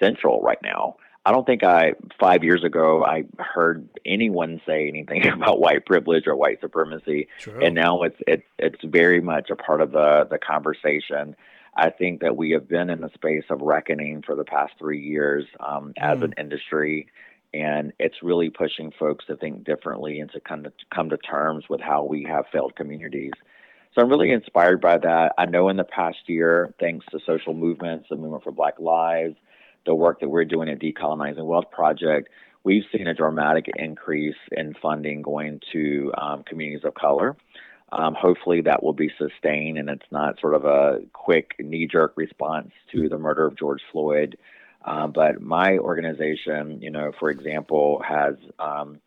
[0.00, 0.96] central right now.
[1.24, 6.26] I don't think I five years ago I heard anyone say anything about white privilege
[6.26, 7.28] or white supremacy,
[7.64, 11.36] and now it's it's it's very much a part of the the conversation.
[11.74, 15.00] I think that we have been in the space of reckoning for the past three
[15.00, 16.24] years um, as mm.
[16.24, 17.06] an industry,
[17.54, 21.64] and it's really pushing folks to think differently and to come to come to terms
[21.70, 23.32] with how we have failed communities.
[23.94, 25.34] So I'm really inspired by that.
[25.38, 29.36] I know in the past year, thanks to social movements, the movement for Black Lives
[29.84, 32.28] the work that we're doing at Decolonizing Wealth Project,
[32.64, 37.36] we've seen a dramatic increase in funding going to um, communities of color.
[37.90, 42.14] Um, hopefully, that will be sustained and it's not sort of a quick knee jerk
[42.16, 44.38] response to the murder of George Floyd.
[44.84, 48.98] Uh, but my organization, you know, for example, has um,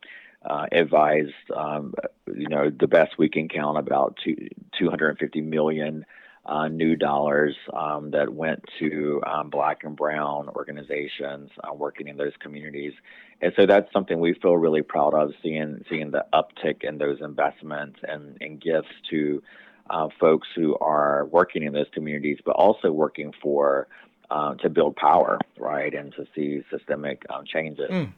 [0.45, 1.93] uh, advised, um,
[2.33, 4.35] you know, the best we can count about two,
[4.77, 6.05] 250 million
[6.45, 12.17] uh, new dollars um, that went to um, black and brown organizations uh, working in
[12.17, 12.93] those communities.
[13.41, 17.17] And so that's something we feel really proud of seeing seeing the uptick in those
[17.21, 19.41] investments and, and gifts to
[19.89, 23.87] uh, folks who are working in those communities, but also working for
[24.31, 27.89] uh, to build power, right, and to see systemic um, changes.
[27.89, 28.13] Mm.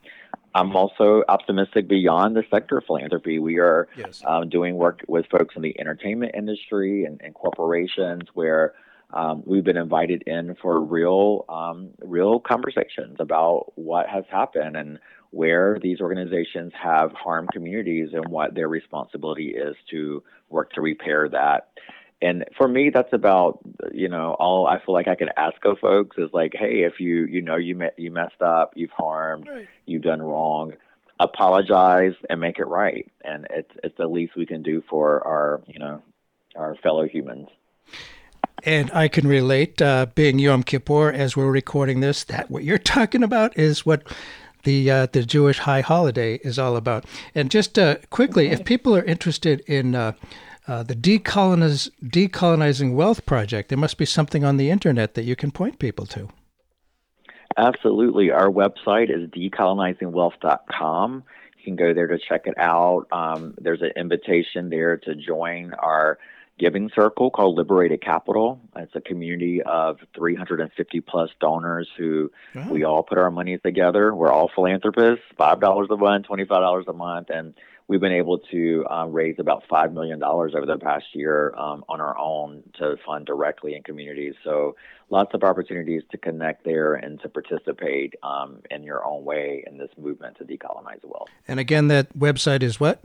[0.56, 3.38] I'm also optimistic beyond the sector of philanthropy.
[3.38, 4.24] We are yes.
[4.26, 8.74] um, doing work with folks in the entertainment industry and, and corporations where
[9.14, 15.00] um, we've been invited in for real, um, real conversations about what has happened and
[15.32, 21.30] where these organizations have harmed communities and what their responsibility is to work to repair
[21.30, 21.70] that
[22.22, 23.60] and for me that's about
[23.92, 27.00] you know all i feel like i can ask of folks is like hey if
[27.00, 29.68] you you know you me- you messed up you've harmed right.
[29.86, 30.74] you've done wrong
[31.20, 35.62] apologize and make it right and it's it's the least we can do for our
[35.68, 36.02] you know
[36.56, 37.48] our fellow humans
[38.64, 42.78] and I can relate, uh, being Yom Kippur as we're recording this, that what you're
[42.96, 44.02] talking about is what
[44.64, 47.06] the uh, the Jewish high holiday is all about.
[47.36, 49.94] And just uh, quickly, if people are interested in
[50.68, 53.70] uh, the decoloniz- decolonizing wealth project.
[53.70, 56.30] There must be something on the internet that you can point people to.
[57.58, 58.32] Absolutely.
[58.32, 61.24] Our website is decolonizingwealth.com.
[61.58, 63.08] You can go there to check it out.
[63.12, 66.20] Um, there's an invitation there to join our
[66.60, 68.60] giving circle called Liberated Capital.
[68.76, 72.70] It's a community of 350 plus donors who oh.
[72.70, 74.14] we all put our money together.
[74.14, 77.30] We're all philanthropists, $5 a month, $25 a month.
[77.30, 77.54] And
[77.88, 82.02] we've been able to um, raise about $5 million over the past year um, on
[82.02, 84.34] our own to fund directly in communities.
[84.44, 84.76] So
[85.10, 89.78] lots of opportunities to connect there and to participate um, in your own way in
[89.78, 91.30] this movement to decolonize wealth.
[91.48, 93.04] And again, that website is what?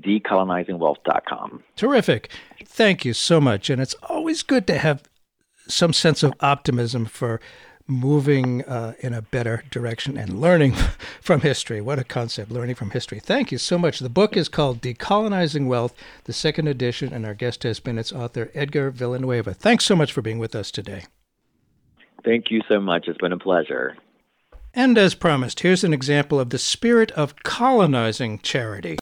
[0.00, 1.64] decolonizingwealth.com.
[1.76, 2.30] Terrific.
[2.64, 3.68] Thank you so much.
[3.68, 5.02] And it's always good to have
[5.66, 7.40] some sense of optimism for
[7.88, 10.72] moving uh, in a better direction and learning
[11.20, 11.80] from history.
[11.80, 13.18] What a concept, learning from history.
[13.18, 13.98] Thank you so much.
[13.98, 18.12] The book is called Decolonizing Wealth, the second edition, and our guest has been its
[18.12, 19.54] author, Edgar Villanueva.
[19.54, 21.04] Thanks so much for being with us today.
[22.24, 23.08] Thank you so much.
[23.08, 23.96] It's been a pleasure.
[24.74, 28.98] And as promised, here's an example of the spirit of colonizing charity.